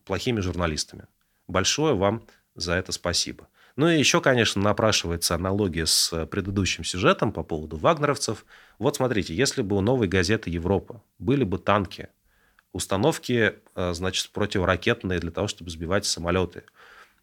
плохими 0.05 0.41
журналистами. 0.41 1.05
Большое 1.47 1.95
вам 1.95 2.23
за 2.55 2.75
это 2.75 2.93
спасибо. 2.93 3.49
Ну 3.77 3.89
и 3.89 3.99
еще, 3.99 4.21
конечно, 4.21 4.61
напрашивается 4.61 5.35
аналогия 5.35 5.87
с 5.87 6.27
предыдущим 6.27 6.85
сюжетом 6.85 7.33
по 7.33 7.43
поводу 7.43 7.77
вагнеровцев. 7.77 8.45
Вот 8.79 8.97
смотрите, 8.97 9.35
если 9.35 9.63
бы 9.63 9.77
у 9.77 9.81
новой 9.81 10.09
газеты 10.09 10.51
«Европа» 10.51 11.03
были 11.19 11.45
бы 11.45 11.59
танки, 11.59 12.09
установки, 12.73 13.55
э, 13.75 13.93
значит, 13.95 14.31
противоракетные 14.31 15.19
для 15.19 15.31
того, 15.31 15.49
чтобы 15.49 15.71
сбивать 15.71 16.05
самолеты, 16.05 16.65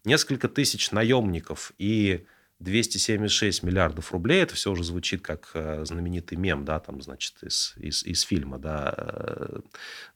несколько 0.04 0.48
тысяч 0.48 0.90
наемников 0.90 1.72
и 1.78 2.26
276 2.60 3.62
миллиардов 3.62 4.12
рублей, 4.12 4.42
это 4.42 4.54
все 4.54 4.72
уже 4.72 4.82
звучит 4.82 5.22
как 5.22 5.50
э, 5.54 5.84
знаменитый 5.84 6.36
мем, 6.36 6.64
да, 6.64 6.80
там, 6.80 7.00
значит, 7.00 7.34
из, 7.42 7.74
из, 7.76 8.04
из 8.04 8.22
фильма, 8.22 8.58
да. 8.58 8.94
Э, 8.96 9.60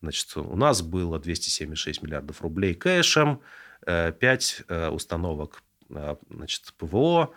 значит, 0.00 0.36
у 0.36 0.56
нас 0.56 0.82
было 0.82 1.20
276 1.20 2.02
миллиардов 2.02 2.42
рублей 2.42 2.74
кэшем, 2.74 3.40
5 3.86 4.62
э, 4.68 4.88
установок, 4.88 5.62
значит, 5.88 6.72
ПВО, 6.78 7.30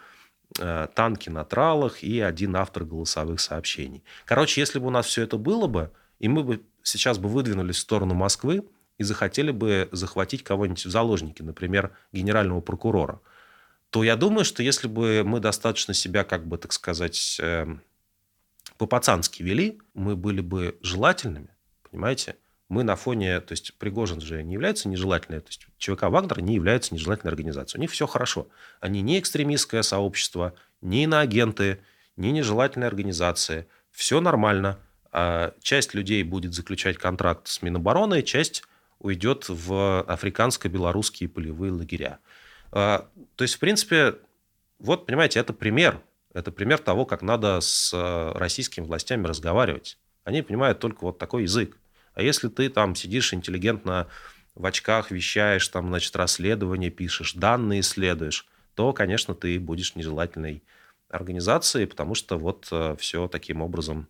танки 0.53 1.29
на 1.29 1.43
тралах 1.43 2.03
и 2.03 2.21
один 2.21 2.55
автор 2.55 2.85
голосовых 2.85 3.39
сообщений. 3.41 4.03
Короче, 4.25 4.61
если 4.61 4.79
бы 4.79 4.87
у 4.87 4.91
нас 4.91 5.07
все 5.07 5.23
это 5.23 5.37
было 5.37 5.67
бы, 5.67 5.91
и 6.19 6.27
мы 6.27 6.43
бы 6.43 6.61
сейчас 6.81 7.17
бы 7.17 7.27
выдвинулись 7.27 7.77
в 7.77 7.79
сторону 7.79 8.13
Москвы 8.13 8.63
и 8.97 9.03
захотели 9.03 9.51
бы 9.51 9.89
захватить 9.91 10.43
кого-нибудь 10.43 10.85
в 10.85 10.89
заложники, 10.89 11.41
например, 11.41 11.91
генерального 12.11 12.61
прокурора– 12.61 13.19
то 13.95 14.03
я 14.03 14.17
думаю, 14.17 14.43
что 14.43 14.61
если 14.61 14.89
бы 14.89 15.23
мы 15.25 15.39
достаточно 15.39 15.93
себя, 15.93 16.25
как 16.25 16.45
бы, 16.45 16.57
так 16.57 16.73
сказать, 16.73 17.37
эм, 17.39 17.81
по-пацански 18.77 19.41
вели, 19.41 19.79
мы 19.93 20.17
были 20.17 20.41
бы 20.41 20.77
желательными, 20.81 21.47
понимаете? 21.89 22.35
Мы 22.67 22.83
на 22.83 22.97
фоне, 22.97 23.39
то 23.39 23.53
есть 23.53 23.73
Пригожин 23.77 24.19
же 24.19 24.43
не 24.43 24.55
является 24.55 24.89
нежелательной, 24.89 25.39
то 25.39 25.47
есть 25.47 25.65
ЧВК 25.77 26.09
Вагнер 26.09 26.41
не 26.41 26.55
является 26.55 26.93
нежелательной 26.93 27.31
организацией. 27.31 27.79
У 27.79 27.83
них 27.83 27.91
все 27.91 28.05
хорошо. 28.05 28.49
Они 28.81 29.01
не 29.01 29.17
экстремистское 29.17 29.81
сообщество, 29.81 30.55
не 30.81 31.05
иноагенты, 31.05 31.79
не 32.17 32.33
нежелательная 32.33 32.89
организация. 32.89 33.65
Все 33.91 34.19
нормально. 34.19 34.77
А 35.13 35.53
часть 35.61 35.93
людей 35.93 36.21
будет 36.23 36.53
заключать 36.53 36.97
контракт 36.97 37.47
с 37.47 37.61
Минобороны, 37.61 38.23
часть 38.23 38.63
уйдет 38.99 39.45
в 39.47 40.01
африканско-белорусские 40.01 41.29
полевые 41.29 41.71
лагеря. 41.71 42.19
А, 42.75 43.07
то 43.37 43.43
есть, 43.43 43.55
в 43.55 43.59
принципе, 43.59 44.15
вот, 44.79 45.05
понимаете, 45.05 45.39
это 45.39 45.53
пример. 45.53 46.01
Это 46.33 46.51
пример 46.51 46.77
того, 46.79 47.05
как 47.05 47.21
надо 47.21 47.61
с 47.61 47.93
э, 47.93 48.37
российскими 48.37 48.83
властями 48.83 49.25
разговаривать. 49.25 49.97
Они 50.25 50.41
понимают 50.41 50.79
только 50.79 51.05
вот 51.05 51.17
такой 51.17 51.43
язык. 51.43 51.77
А 52.13 52.21
если 52.21 52.49
ты 52.49 52.69
там 52.69 52.93
сидишь 52.93 53.33
интеллигентно 53.33 54.07
в 54.55 54.65
очках, 54.65 55.09
вещаешь, 55.09 55.65
там, 55.69 55.87
значит, 55.87 56.13
расследование 56.17 56.91
пишешь, 56.91 57.33
данные 57.33 57.79
исследуешь, 57.79 58.45
то, 58.73 58.91
конечно, 58.91 59.33
ты 59.33 59.57
будешь 59.57 59.95
нежелательной 59.95 60.61
организацией, 61.07 61.85
потому 61.85 62.13
что 62.13 62.37
вот 62.37 62.67
э, 62.71 62.97
все 62.99 63.29
таким 63.29 63.61
образом 63.61 64.09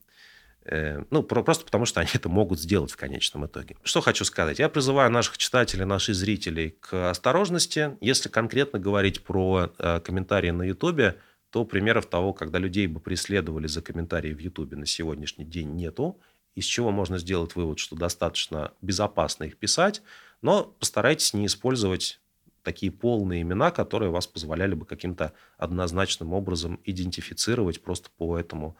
ну, 1.12 1.22
просто 1.22 1.66
потому, 1.66 1.86
что 1.86 2.00
они 2.00 2.10
это 2.14 2.30
могут 2.30 2.60
сделать 2.60 2.92
в 2.92 2.98
конечном 2.98 3.46
итоге. 3.46 3.76
Что 3.84 4.02
хочу 4.02 4.26
сказать. 4.26 4.60
Я 4.60 4.70
призываю 4.70 5.12
наших 5.12 5.38
читателей, 5.38 5.86
наших 5.86 6.16
зрителей 6.16 6.78
к 6.80 7.10
осторожности. 7.10 7.98
Если 8.02 8.30
конкретно 8.30 8.80
говорить 8.80 9.24
про 9.24 9.72
э, 9.78 10.00
комментарии 10.00 10.52
на 10.52 10.64
Ютубе, 10.64 11.18
то 11.52 11.64
примеров 11.66 12.08
того, 12.08 12.34
когда 12.34 12.60
людей 12.60 12.88
бы 12.88 13.00
преследовали 13.00 13.68
за 13.68 13.82
комментарии 13.82 14.34
в 14.34 14.40
Ютубе 14.40 14.76
на 14.76 14.86
сегодняшний 14.86 15.46
день 15.46 15.74
нету. 15.76 16.20
Из 16.56 16.66
чего 16.66 16.92
можно 16.92 17.18
сделать 17.18 17.56
вывод, 17.56 17.80
что 17.80 17.96
достаточно 17.96 18.74
безопасно 18.82 19.44
их 19.44 19.58
писать, 19.58 20.02
но 20.42 20.64
постарайтесь 20.64 21.34
не 21.34 21.46
использовать 21.46 22.20
такие 22.66 22.92
полные 22.92 23.44
имена, 23.44 23.72
которые 23.72 24.10
вас 24.10 24.28
позволяли 24.28 24.74
бы 24.74 24.86
каким-то 24.86 25.34
однозначным 25.58 26.34
образом 26.34 26.80
идентифицировать 26.84 27.82
просто 27.82 28.10
по 28.18 28.38
этому 28.38 28.76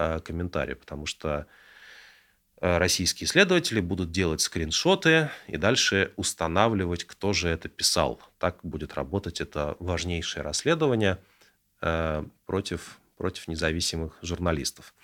Э, 0.00 0.18
комментарий, 0.20 0.74
потому 0.74 1.04
что 1.04 1.46
э, 2.62 2.78
российские 2.78 3.26
исследователи 3.26 3.80
будут 3.80 4.10
делать 4.10 4.40
скриншоты 4.40 5.28
и 5.46 5.58
дальше 5.58 6.14
устанавливать, 6.16 7.04
кто 7.04 7.34
же 7.34 7.50
это 7.50 7.68
писал. 7.68 8.18
Так 8.38 8.60
будет 8.62 8.94
работать 8.94 9.42
это 9.42 9.76
важнейшее 9.78 10.42
расследование 10.42 11.18
э, 11.82 12.24
против, 12.46 12.98
против 13.18 13.46
независимых 13.46 14.18
журналистов. 14.22 14.94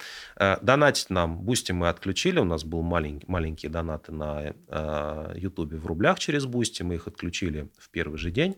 Донатить 0.63 1.11
нам 1.11 1.41
Boosty 1.41 1.73
мы 1.73 1.91
отключили. 1.91 2.39
У 2.39 2.45
нас 2.45 2.65
был 2.65 2.81
маленький, 2.81 3.27
маленькие 3.29 3.71
донаты 3.71 4.13
на 4.13 4.55
Ютубе 5.35 5.77
в 5.77 5.85
рублях 5.85 6.19
через 6.19 6.47
Boosty. 6.47 6.83
Мы 6.83 6.95
их 6.95 7.07
отключили 7.07 7.69
в 7.77 7.91
первый 7.91 8.17
же 8.17 8.31
день 8.31 8.57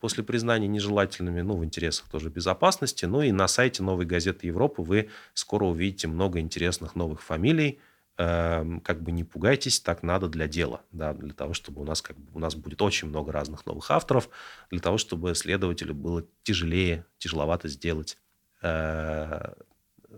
после 0.00 0.24
признания 0.24 0.68
нежелательными, 0.68 1.40
ну, 1.40 1.56
в 1.56 1.64
интересах 1.64 2.08
тоже 2.08 2.30
безопасности. 2.30 3.04
Ну 3.04 3.22
и 3.22 3.32
на 3.32 3.48
сайте 3.48 3.82
«Новой 3.82 4.06
газеты 4.06 4.46
Европы» 4.46 4.82
вы 4.82 5.10
скоро 5.34 5.64
увидите 5.64 6.08
много 6.08 6.40
интересных 6.40 6.94
новых 6.94 7.22
фамилий, 7.22 7.80
Эм, 8.20 8.80
как 8.80 9.00
бы 9.00 9.12
не 9.12 9.22
пугайтесь, 9.22 9.78
так 9.78 10.02
надо 10.02 10.28
для 10.28 10.48
дела, 10.48 10.80
да, 10.90 11.14
для 11.14 11.32
того, 11.32 11.54
чтобы 11.54 11.80
у 11.82 11.84
нас 11.84 12.02
как 12.02 12.18
бы 12.18 12.28
у 12.34 12.40
нас 12.40 12.56
будет 12.56 12.82
очень 12.82 13.06
много 13.06 13.30
разных 13.30 13.64
новых 13.64 13.92
авторов, 13.92 14.28
для 14.72 14.80
того, 14.80 14.98
чтобы 14.98 15.36
следователю 15.36 15.94
было 15.94 16.24
тяжелее, 16.42 17.06
тяжеловато 17.18 17.68
сделать 17.68 18.18
э, 18.60 19.52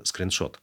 скриншот. 0.03 0.61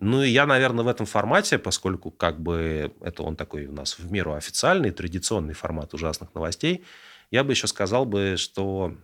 Ну 0.00 0.22
и 0.22 0.30
я, 0.30 0.46
наверное, 0.46 0.82
в 0.82 0.88
этом 0.88 1.04
формате, 1.04 1.58
поскольку 1.58 2.10
как 2.10 2.40
бы 2.40 2.94
это 3.02 3.22
он 3.22 3.36
такой 3.36 3.66
у 3.66 3.72
нас 3.72 3.98
в 3.98 4.10
меру 4.10 4.32
официальный, 4.32 4.90
традиционный 4.90 5.52
формат 5.52 5.92
ужасных 5.92 6.34
новостей, 6.34 6.86
я 7.30 7.44
бы 7.44 7.52
еще 7.52 7.66
сказал 7.66 8.04
бы, 8.04 8.36
что 8.36 8.96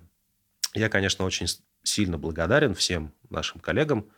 я, 0.75 0.89
конечно, 0.89 1.25
очень 1.25 1.47
сильно 1.83 2.19
благодарен 2.19 2.75
всем 2.75 3.13
нашим 3.31 3.61
коллегам, 3.61 4.09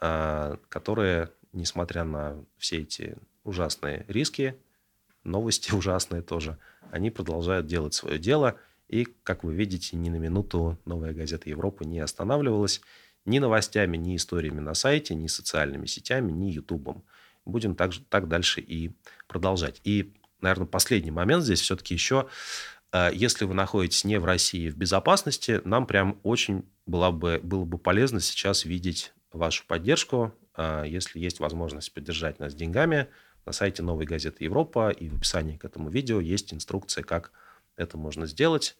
э, 0.00 0.56
которые 0.68 1.32
несмотря 1.52 2.04
на 2.04 2.44
все 2.56 2.78
эти 2.78 3.16
ужасные 3.44 4.04
риски, 4.08 4.56
новости 5.24 5.72
ужасные 5.74 6.22
тоже, 6.22 6.58
они 6.90 7.10
продолжают 7.10 7.66
делать 7.66 7.94
свое 7.94 8.18
дело. 8.18 8.58
И, 8.88 9.06
как 9.22 9.44
вы 9.44 9.54
видите, 9.54 9.96
ни 9.96 10.08
на 10.08 10.16
минуту 10.16 10.78
«Новая 10.86 11.12
газета 11.12 11.50
Европы» 11.50 11.84
не 11.84 12.00
останавливалась 12.00 12.80
ни 13.26 13.38
новостями, 13.38 13.98
ни 13.98 14.16
историями 14.16 14.60
на 14.60 14.72
сайте, 14.72 15.14
ни 15.14 15.26
социальными 15.26 15.84
сетями, 15.84 16.32
ни 16.32 16.50
Ютубом. 16.50 17.04
Будем 17.44 17.74
так, 17.74 17.92
так 18.08 18.28
дальше 18.28 18.62
и 18.62 18.92
продолжать. 19.26 19.82
И, 19.84 20.14
наверное, 20.40 20.66
последний 20.66 21.10
момент 21.10 21.44
здесь 21.44 21.60
все-таки 21.60 21.92
еще 21.92 22.28
если 23.12 23.44
вы 23.44 23.54
находитесь 23.54 24.04
не 24.04 24.18
в 24.18 24.24
России 24.24 24.70
в 24.70 24.76
безопасности, 24.76 25.60
нам 25.64 25.86
прям 25.86 26.18
очень 26.22 26.64
было 26.86 27.10
бы, 27.10 27.40
было 27.42 27.64
бы 27.64 27.78
полезно 27.78 28.20
сейчас 28.20 28.64
видеть 28.64 29.12
вашу 29.32 29.64
поддержку. 29.66 30.34
А, 30.54 30.82
если 30.84 31.20
есть 31.20 31.38
возможность 31.40 31.92
поддержать 31.92 32.38
нас 32.38 32.54
деньгами, 32.54 33.08
на 33.46 33.52
сайте 33.52 33.82
«Новой 33.82 34.04
газеты 34.04 34.44
Европа» 34.44 34.90
и 34.90 35.08
в 35.08 35.16
описании 35.16 35.56
к 35.56 35.64
этому 35.64 35.88
видео 35.88 36.20
есть 36.20 36.52
инструкция, 36.52 37.04
как 37.04 37.32
это 37.76 37.96
можно 37.96 38.26
сделать. 38.26 38.76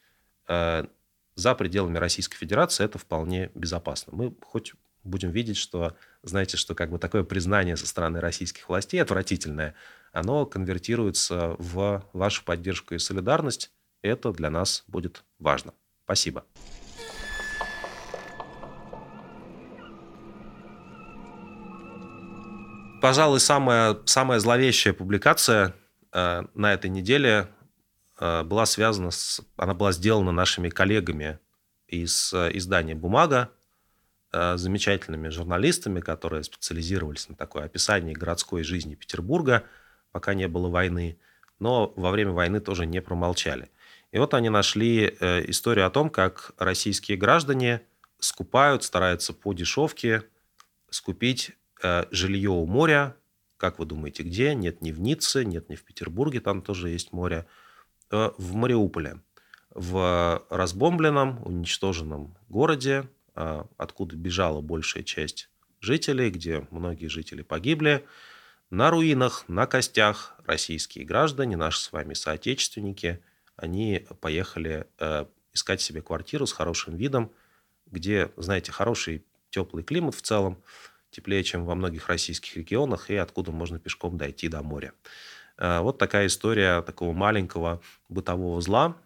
А, 0.47 0.87
за 1.35 1.55
пределами 1.55 1.99
Российской 1.99 2.37
Федерации 2.37 2.85
это 2.85 2.99
вполне 2.99 3.51
безопасно. 3.55 4.13
Мы 4.15 4.35
хоть 4.43 4.75
будем 5.05 5.31
видеть, 5.31 5.57
что, 5.57 5.97
знаете, 6.23 6.57
что 6.57 6.75
как 6.75 6.91
бы 6.91 6.99
такое 6.99 7.23
признание 7.23 7.77
со 7.77 7.87
стороны 7.87 8.21
российских 8.21 8.69
властей 8.69 9.01
отвратительное, 9.01 9.75
оно 10.13 10.47
конвертируется 10.47 11.55
в 11.59 12.05
вашу 12.13 12.45
поддержку 12.45 12.95
и 12.95 12.99
солидарность. 12.99 13.71
Это 14.03 14.33
для 14.33 14.51
нас 14.51 14.85
будет 14.87 15.25
важно. 15.39 15.75
Спасибо. 16.05 16.45
Пожалуй, 23.01 23.39
самая, 23.41 23.97
самая 24.07 24.41
зловещая 24.41 24.93
публикация 24.93 25.75
э, 26.13 26.45
на 26.55 26.75
этой 26.75 26.91
неделе 26.91 27.49
э, 28.19 28.43
была 28.43 28.67
связана 28.67 29.13
с... 29.13 29.41
Она 29.57 29.75
была 29.75 29.93
сделана 29.93 30.33
нашими 30.33 30.69
коллегами 30.69 31.39
из 31.87 32.33
э, 32.33 32.51
издания 32.55 32.97
«Бумага», 32.97 33.51
э, 34.33 34.57
замечательными 34.57 35.29
журналистами, 35.29 36.01
которые 36.01 36.43
специализировались 36.43 37.29
на 37.29 37.37
такой 37.37 37.65
описании 37.65 38.15
городской 38.15 38.65
жизни 38.65 38.97
Петербурга, 38.97 39.65
пока 40.11 40.35
не 40.35 40.49
было 40.49 40.69
войны, 40.69 41.21
но 41.61 41.93
во 41.97 42.11
время 42.11 42.33
войны 42.33 42.59
тоже 42.61 42.85
не 42.85 43.01
промолчали. 43.01 43.71
И 44.13 44.19
вот 44.19 44.35
они 44.35 44.49
нашли 44.49 45.17
э, 45.21 45.51
историю 45.51 45.87
о 45.87 45.91
том, 45.91 46.11
как 46.11 46.53
российские 46.59 47.17
граждане 47.17 47.83
скупают, 48.19 48.83
стараются 48.83 49.33
по 49.33 49.53
дешевке 49.53 50.25
скупить 50.91 51.53
Э, 51.83 52.05
жилье 52.11 52.51
у 52.51 52.67
моря. 52.67 53.17
Как 53.57 53.79
вы 53.79 53.87
думаете, 53.87 54.23
где? 54.23 54.55
Нет 54.55 54.83
ни 54.83 54.93
в 54.93 55.01
Ницце, 55.01 55.45
нет 55.45 55.69
ни 55.69 55.75
в 55.75 55.85
Петербурге, 55.85 56.41
там 56.41 56.63
тоже 56.63 56.91
есть 56.91 57.13
море. 57.13 57.47
Э, 58.11 58.31
в 58.37 58.55
Мариуполе. 58.55 59.21
В 59.71 60.45
разбомбленном, 60.51 61.47
уничтоженном 61.47 62.37
городе, 62.49 63.07
откуда 63.35 64.17
бежала 64.17 64.61
большая 64.61 65.05
часть 65.05 65.51
жителей, 65.81 66.31
где 66.31 66.67
многие 66.71 67.07
жители 67.07 67.43
погибли, 67.43 68.05
на 68.71 68.91
руинах, 68.91 69.45
на 69.47 69.67
костях 69.67 70.35
российские 70.47 71.05
граждане, 71.05 71.57
наши 71.57 71.79
с 71.79 71.93
вами 71.93 72.15
соотечественники, 72.15 73.23
они 73.59 74.07
поехали 74.21 74.87
искать 75.53 75.81
себе 75.81 76.01
квартиру 76.01 76.47
с 76.47 76.53
хорошим 76.53 76.97
видом, 76.97 77.31
где, 77.91 78.31
знаете, 78.37 78.73
хороший 78.73 79.25
теплый 79.51 79.83
климат 79.83 80.15
в 80.15 80.23
целом, 80.23 80.63
теплее, 81.11 81.43
чем 81.43 81.65
во 81.65 81.75
многих 81.75 82.09
российских 82.09 82.57
регионах, 82.57 83.11
и 83.11 83.17
откуда 83.17 83.51
можно 83.51 83.79
пешком 83.79 84.17
дойти 84.19 84.49
до 84.49 84.63
моря. 84.63 84.93
Э, 85.57 85.81
вот 85.81 85.99
такая 85.99 86.27
история 86.27 86.83
такого 86.83 87.13
маленького 87.13 87.81
бытового 88.09 88.61
зла. 88.61 88.97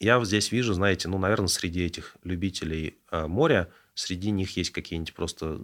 Я 0.00 0.22
здесь 0.24 0.52
вижу, 0.52 0.74
знаете, 0.74 1.08
ну, 1.08 1.18
наверное, 1.18 1.48
среди 1.48 1.84
этих 1.84 2.16
любителей 2.22 2.98
э, 3.10 3.26
моря, 3.26 3.70
среди 3.94 4.30
них 4.30 4.56
есть 4.56 4.70
какие-нибудь 4.70 5.14
просто 5.14 5.60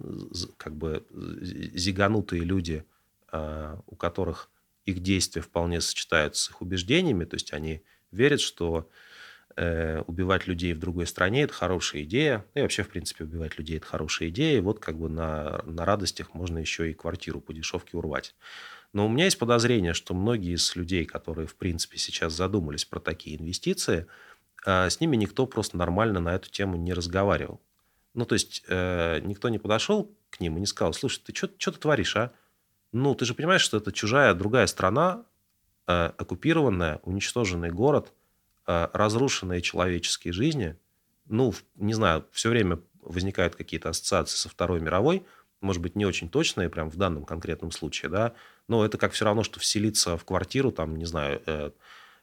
как 0.57 0.75
бы 0.75 1.05
зиганутые 1.11 2.43
люди, 2.43 2.83
э, 3.31 3.77
у 3.85 3.95
которых 3.95 4.49
их 4.85 4.99
действия 5.01 5.41
вполне 5.41 5.81
сочетаются 5.81 6.43
с 6.43 6.49
их 6.49 6.61
убеждениями, 6.61 7.25
то 7.25 7.35
есть 7.35 7.53
они 7.53 7.81
верят, 8.11 8.39
что 8.39 8.89
э, 9.55 10.01
убивать 10.07 10.47
людей 10.47 10.73
в 10.73 10.79
другой 10.79 11.07
стране– 11.07 11.41
это 11.43 11.53
хорошая 11.53 12.03
идея. 12.03 12.45
Ну 12.53 12.59
и 12.59 12.61
вообще, 12.63 12.83
в 12.83 12.89
принципе, 12.89 13.23
убивать 13.23 13.57
людей– 13.57 13.77
это 13.77 13.85
хорошая 13.85 14.29
идея. 14.29 14.57
И 14.57 14.61
вот 14.61 14.79
как 14.79 14.97
бы 14.97 15.09
на, 15.09 15.61
на 15.65 15.85
радостях 15.85 16.33
можно 16.33 16.57
еще 16.57 16.89
и 16.89 16.93
квартиру 16.93 17.41
по 17.41 17.53
дешевке 17.53 17.97
урвать. 17.97 18.35
Но 18.93 19.05
у 19.05 19.09
меня 19.09 19.25
есть 19.25 19.39
подозрение, 19.39 19.93
что 19.93 20.13
многие 20.13 20.55
из 20.55 20.75
людей, 20.75 21.05
которые, 21.05 21.47
в 21.47 21.55
принципе, 21.55 21.97
сейчас 21.97 22.33
задумались 22.33 22.85
про 22.85 22.99
такие 22.99 23.37
инвестиции, 23.37 24.07
э, 24.65 24.89
с 24.89 24.99
ними 24.99 25.15
никто 25.15 25.45
просто 25.45 25.77
нормально 25.77 26.19
на 26.19 26.35
эту 26.35 26.49
тему 26.49 26.77
не 26.77 26.93
разговаривал. 26.93 27.61
Ну, 28.13 28.25
то 28.25 28.33
есть, 28.33 28.63
э, 28.67 29.19
никто 29.23 29.49
не 29.49 29.59
подошел 29.59 30.15
к 30.29 30.39
ним 30.39 30.57
и 30.57 30.61
не 30.61 30.65
сказал, 30.65 30.93
слушай, 30.93 31.21
ты 31.25 31.35
что, 31.35 31.47
ты 31.47 31.79
творишь, 31.79 32.15
а? 32.15 32.31
Ну, 32.95 33.13
ты 33.15 33.25
же 33.25 33.33
понимаешь, 33.33 33.61
что 33.61 33.77
это 33.77 33.91
чужая, 33.91 34.33
другая 34.33 34.67
страна, 34.67 35.25
э, 35.87 36.11
оккупированная, 36.17 36.99
уничтоженный 37.03 37.71
город– 37.71 38.13
Э, 38.67 38.87
разрушенные 38.93 39.61
человеческие 39.61 40.33
жизни, 40.33 40.75
ну, 41.27 41.53
не 41.75 41.93
знаю, 41.93 42.25
все 42.31 42.49
время 42.49 42.79
возникают 43.01 43.55
какие-то 43.55 43.89
ассоциации 43.89 44.37
со 44.37 44.49
Второй 44.49 44.79
мировой, 44.79 45.23
может 45.61 45.83
быть, 45.83 45.95
не 45.95 46.05
очень 46.05 46.29
точные 46.29 46.69
прям 46.69 46.89
в 46.89 46.95
данном 46.95 47.25
конкретном 47.25 47.69
случае, 47.69 48.09
да, 48.09 48.33
но 48.67 48.83
это 48.83 48.97
как 48.97 49.11
все 49.11 49.25
равно, 49.25 49.43
что 49.43 49.59
вселиться 49.59 50.17
в 50.17 50.25
квартиру, 50.25 50.71
там, 50.71 50.95
не 50.95 51.05
знаю, 51.05 51.43
э, 51.45 51.71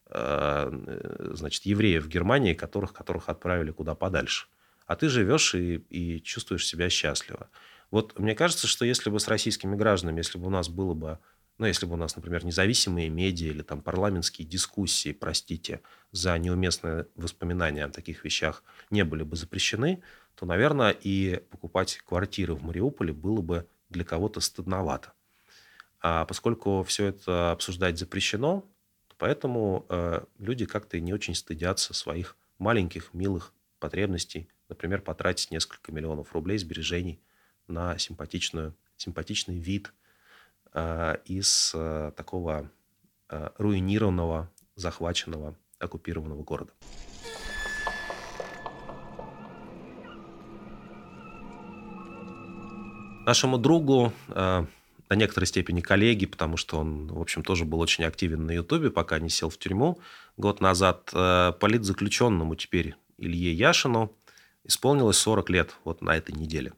э, 0.06 1.30
значит, 1.34 1.64
евреев 1.64 2.04
в 2.04 2.08
Германии, 2.08 2.54
которых, 2.54 2.92
которых 2.92 3.28
отправили 3.28 3.70
куда 3.70 3.94
подальше. 3.94 4.48
А 4.86 4.96
ты 4.96 5.08
живешь 5.08 5.54
и, 5.54 5.76
и 5.90 6.20
чувствуешь 6.22 6.66
себя 6.66 6.90
счастливо. 6.90 7.48
Вот 7.92 8.18
мне 8.18 8.34
кажется, 8.34 8.66
что 8.66 8.84
если 8.84 9.10
бы 9.10 9.20
с 9.20 9.28
российскими 9.28 9.76
гражданами, 9.76 10.18
если 10.18 10.38
бы 10.38 10.46
у 10.46 10.50
нас 10.50 10.68
было 10.68 10.94
бы 10.94 11.20
ну, 11.58 11.66
если 11.66 11.84
бы 11.84 11.92
у 11.92 11.96
нас, 11.96 12.16
например, 12.16 12.44
независимые 12.44 13.10
медиа 13.10 13.50
или 13.50 13.62
там 13.62 13.82
парламентские 13.82 14.48
дискуссии, 14.48 15.12
простите, 15.12 15.82
за 16.10 16.36
неуместное 16.38 17.06
воспоминания 17.14 17.84
о 17.84 17.90
таких 17.90 18.24
вещах 18.24 18.64
не 18.90 19.04
были 19.04 19.22
бы 19.22 19.36
запрещены, 19.36 20.02
то, 20.34 20.46
наверное, 20.46 20.90
и 20.90 21.36
покупать 21.50 21.98
квартиры 21.98 22.54
в 22.54 22.64
Мариуполе 22.64 23.12
было 23.12 23.42
бы 23.42 23.68
для 23.90 24.02
кого-то 24.02 24.40
стыдновато. 24.40 25.12
А 26.00 26.24
поскольку 26.24 26.82
все 26.84 27.08
это 27.08 27.52
обсуждать 27.52 27.98
запрещено, 27.98 28.64
поэтому 29.18 29.84
э, 29.90 30.24
люди 30.38 30.64
как-то 30.64 30.98
не 30.98 31.12
очень 31.12 31.34
стыдятся 31.34 31.92
своих 31.92 32.36
маленьких, 32.58 33.12
милых 33.12 33.52
потребностей, 33.78 34.48
например, 34.70 35.02
потратить 35.02 35.50
несколько 35.50 35.92
миллионов 35.92 36.32
рублей 36.32 36.56
сбережений 36.58 37.20
на 37.68 37.98
симпатичную, 37.98 38.74
симпатичный 38.96 39.58
вид– 39.58 39.92
Э, 40.74 41.16
из 41.26 41.72
э, 41.74 42.12
такого 42.16 42.70
э, 43.28 43.50
руинированного, 43.58 44.50
захваченного, 44.74 45.54
оккупированного 45.78 46.42
города. 46.42 46.72
Нашему 53.26 53.58
другу, 53.58 54.12
на 54.28 54.66
некоторой 55.10 55.46
степени 55.46 55.80
коллеги, 55.80 56.26
потому 56.26 56.56
что 56.56 56.78
он, 56.78 57.06
в 57.06 57.20
общем, 57.20 57.44
тоже 57.44 57.64
был 57.64 57.78
очень 57.78 58.02
активен 58.02 58.46
на 58.46 58.50
Ютубе, 58.50 58.90
пока 58.90 59.20
не 59.20 59.28
сел 59.28 59.48
в 59.48 59.58
тюрьму 59.58 60.00
год 60.36 60.60
назад, 60.60 61.04
политзаключенному 61.12 62.56
теперь 62.56 62.96
Илье 63.18 63.52
Яшину 63.52 64.12
исполнилось 64.64 65.18
40 65.18 65.50
лет 65.50 65.76
вот 65.84 66.02
на 66.02 66.16
этой 66.16 66.34
неделе. 66.34 66.72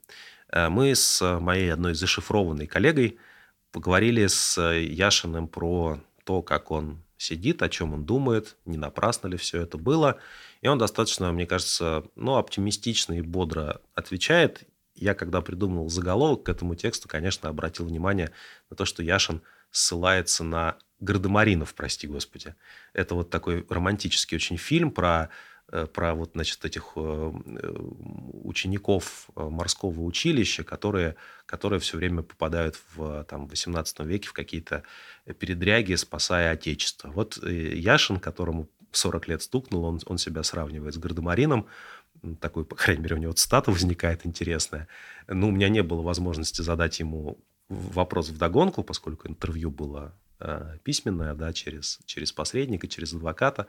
Мы 0.54 0.94
с 0.94 1.40
моей 1.40 1.72
одной 1.72 1.94
зашифрованной 1.94 2.66
коллегой– 2.66 3.18
Поговорили 3.74 4.28
с 4.28 4.56
э, 4.56 4.84
Яшиным 4.84 5.48
про 5.48 5.98
то, 6.22 6.42
как 6.42 6.70
он 6.70 7.02
сидит, 7.16 7.60
о 7.60 7.68
чем 7.68 7.92
он 7.92 8.04
думает, 8.04 8.56
не 8.66 8.78
напрасно 8.78 9.26
ли 9.26 9.36
все 9.36 9.62
это 9.62 9.78
было. 9.78 10.20
И 10.60 10.68
он 10.68 10.78
достаточно, 10.78 11.32
мне 11.32 11.44
кажется, 11.44 12.04
ну, 12.14 12.36
оптимистично 12.36 13.14
и 13.14 13.20
бодро 13.20 13.80
отвечает. 13.96 14.62
я, 14.94 15.14
когда 15.14 15.40
придумал 15.40 15.88
заголовок 15.90 16.44
к 16.44 16.48
этому 16.50 16.76
тексту, 16.76 17.08
конечно, 17.08 17.48
обратил 17.48 17.86
внимание 17.86 18.30
на 18.70 18.76
то, 18.76 18.84
что 18.84 19.02
Яшин 19.02 19.42
ссылается 19.72 20.44
на 20.44 20.76
Гардемаринов, 21.00 21.74
прости 21.74 22.06
господи. 22.06 22.54
Это 22.92 23.16
вот 23.16 23.28
такой 23.28 23.66
романтический 23.68 24.36
очень 24.36 24.56
фильм 24.56 24.92
про 24.92 25.30
Э, 25.30 25.30
про 25.92 26.14
вот, 26.14 26.30
значит, 26.34 26.64
этих 26.64 26.92
э, 26.96 27.32
учеников 28.44 29.28
э, 29.34 29.42
морского 29.42 30.00
училища, 30.02 30.62
которые, 30.62 31.16
которые 31.46 31.80
все 31.80 31.96
время 31.96 32.22
попадают 32.22 32.78
в 32.94 33.24
там, 33.24 33.48
18 33.48 34.00
веке 34.00 34.28
в 34.28 34.32
какие-то 34.32 34.84
передряги, 35.38 35.94
спасая 35.94 36.52
Отечество. 36.52 37.08
Вот 37.08 37.36
Яшин, 37.42 38.20
которому 38.20 38.68
40 38.92 39.28
лет 39.28 39.42
стукнул, 39.42 39.84
он, 39.84 40.00
он 40.06 40.18
себя 40.18 40.42
сравнивает 40.42 40.94
с 40.94 40.98
Гардемарином, 40.98 41.66
такой, 42.40 42.64
по 42.64 42.76
крайней 42.76 43.02
мере, 43.02 43.16
у 43.16 43.18
него 43.18 43.32
цитата 43.32 43.70
возникает 43.72 44.24
интересная. 44.24 44.86
Ну, 45.26 45.48
у 45.48 45.50
меня 45.50 45.68
не 45.68 45.82
было 45.82 46.02
возможности 46.02 46.62
задать 46.62 47.00
ему 47.00 47.38
вопрос 47.68 48.28
в 48.28 48.38
догонку, 48.38 48.84
поскольку 48.84 49.26
интервью 49.26 49.70
было 49.70 50.14
Э, 50.14 50.23
письменная, 50.82 51.34
да, 51.34 51.52
через, 51.52 51.98
через 52.06 52.32
посредника, 52.32 52.86
через 52.88 53.12
адвоката. 53.12 53.66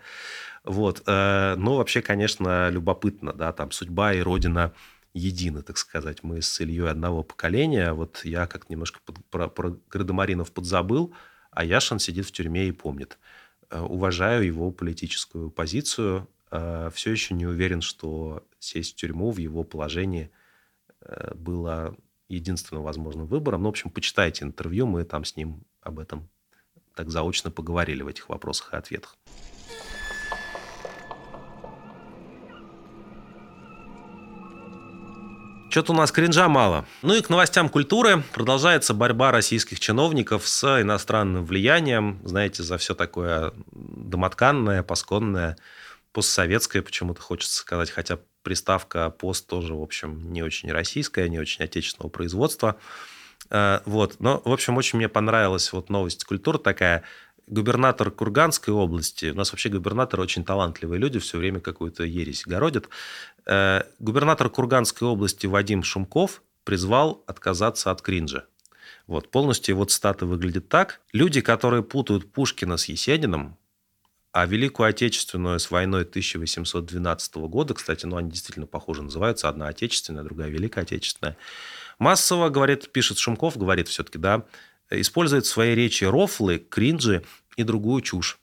Вот. 0.63 1.03
Э, 1.07 1.55
но 1.57 1.77
вообще, 1.77 2.01
конечно, 2.01 2.69
любопытно, 2.69 3.33
да, 3.33 3.53
там 3.53 3.71
судьба 3.71 4.13
и 4.13 4.21
родина 4.21 4.73
едины, 5.13 5.61
так 5.61 5.77
сказать. 5.77 6.23
Мы 6.23 6.41
с 6.41 6.59
Ильей 6.59 6.89
одного 6.89 7.23
поколения. 7.23 7.93
Вот 7.93 8.21
я 8.23 8.47
как 8.47 8.69
немножко 8.69 8.99
под, 9.05 9.23
про, 9.25 9.47
про 9.47 9.77
Градомаринов 9.89 10.51
подзабыл, 10.51 11.13
а 11.51 11.63
Яшин 11.63 11.99
сидит 11.99 12.25
в 12.25 12.31
тюрьме 12.31 12.67
и 12.67 12.71
помнит. 12.71 13.17
Э, 13.69 13.81
уважаю 13.81 14.45
его 14.45 14.71
политическую 14.71 15.49
позицию. 15.49 16.27
Все 16.93 17.11
еще 17.11 17.33
не 17.33 17.47
уверен, 17.47 17.81
что 17.81 18.45
сесть 18.59 18.93
в 18.93 18.95
тюрьму 18.95 19.31
в 19.31 19.39
его 19.39 19.63
положении 19.63 20.29
было 21.33 21.97
единственным 22.29 22.83
возможным 22.83 23.25
выбором. 23.27 23.63
Ну, 23.63 23.69
в 23.69 23.71
общем, 23.71 23.89
почитайте 23.89 24.45
интервью, 24.45 24.87
мы 24.87 25.03
там 25.03 25.25
с 25.25 25.35
ним 25.35 25.63
об 25.81 25.99
этом 25.99 26.29
так 26.95 27.09
заочно 27.09 27.51
поговорили 27.51 28.01
в 28.01 28.07
этих 28.07 28.29
вопросах 28.29 28.73
и 28.73 28.77
ответах. 28.77 29.17
Что-то 35.69 35.91
у 35.91 35.95
нас 35.97 36.13
кринжа 36.13 36.47
мало. 36.47 36.85
Ну 37.01 37.15
и 37.15 37.21
к 37.21 37.29
новостям 37.29 37.67
культуры. 37.67 38.23
Продолжается 38.31 38.93
борьба 38.93 39.31
российских 39.31 39.81
чиновников 39.81 40.47
с 40.47 40.81
иностранным 40.81 41.45
влиянием. 41.45 42.21
Знаете, 42.23 42.63
за 42.63 42.77
все 42.77 42.95
такое 42.95 43.51
домотканное, 43.73 44.83
пасконное, 44.83 45.57
постсоветское 46.13 46.81
почему-то 46.81 47.19
хочется 47.19 47.57
сказать. 47.57 47.91
Хотя 47.91 48.19
приставка 48.41 49.09
«пост» 49.09 49.47
тоже, 49.47 49.73
в 49.73 49.81
общем, 49.81 50.31
не 50.31 50.43
очень 50.43 50.71
российская, 50.71 51.27
не 51.27 51.39
очень 51.39 51.65
отечественного 51.65 52.09
производства. 52.09 52.77
Э, 53.49 53.79
вот. 53.85 54.17
Но, 54.19 54.41
в 54.45 54.51
общем, 54.51 54.77
очень 54.77 54.97
мне 54.97 55.09
понравилась 55.09 55.71
вот 55.73 55.89
новость 55.89 56.23
культуры 56.23 56.57
такая. 56.59 57.03
Губернатор 57.47 58.09
Курганской 58.09 58.73
области, 58.73 59.27
у 59.27 59.35
нас 59.35 59.51
вообще 59.51 59.69
губернаторы 59.69 60.23
очень 60.23 60.43
талантливые 60.43 60.99
люди, 60.99 61.19
все 61.19 61.37
время 61.37 61.59
какую-то 61.59 62.03
ересь 62.03 62.43
городят. 62.45 62.89
Э, 63.45 63.83
губернатор 63.99 64.49
Курганской 64.49 65.07
области 65.07 65.45
Вадим 65.45 65.83
Шумков 65.83 66.41
призвал 66.63 67.23
отказаться 67.27 67.91
от 67.91 68.01
кринжа. 68.01 68.45
Вот, 69.07 69.29
полностью 69.29 69.75
его 69.75 69.85
цитата 69.85 70.25
выглядит 70.25 70.67
так. 70.67 71.01
Люди, 71.13 71.41
которые 71.41 71.83
путают 71.83 72.31
Пушкина 72.31 72.77
с 72.77 72.85
Есениным, 72.85 73.57
а 74.31 74.45
Великую 74.45 74.89
Отечественную 74.89 75.59
с 75.59 75.71
войной 75.71 76.01
1812 76.01 77.35
года, 77.35 77.73
кстати, 77.73 78.05
ну, 78.05 78.17
они 78.17 78.31
действительно 78.31 78.65
похоже 78.65 79.03
называются, 79.03 79.47
одна 79.47 79.67
Отечественная, 79.67 80.23
другая 80.23 80.49
Великая 80.49 80.81
Отечественная, 80.81 81.37
Массово, 81.99 82.49
говорит, 82.49 82.91
пишет 82.91 83.17
Шумков, 83.17 83.57
говорит 83.57 83.87
все-таки, 83.87 84.17
да, 84.17 84.45
использует 84.89 85.45
в 85.45 85.49
своей 85.49 85.75
речи 85.75 86.03
рофлы, 86.03 86.59
кринжи 86.59 87.23
и 87.55 87.63
другую 87.63 88.01
чушь. 88.01 88.39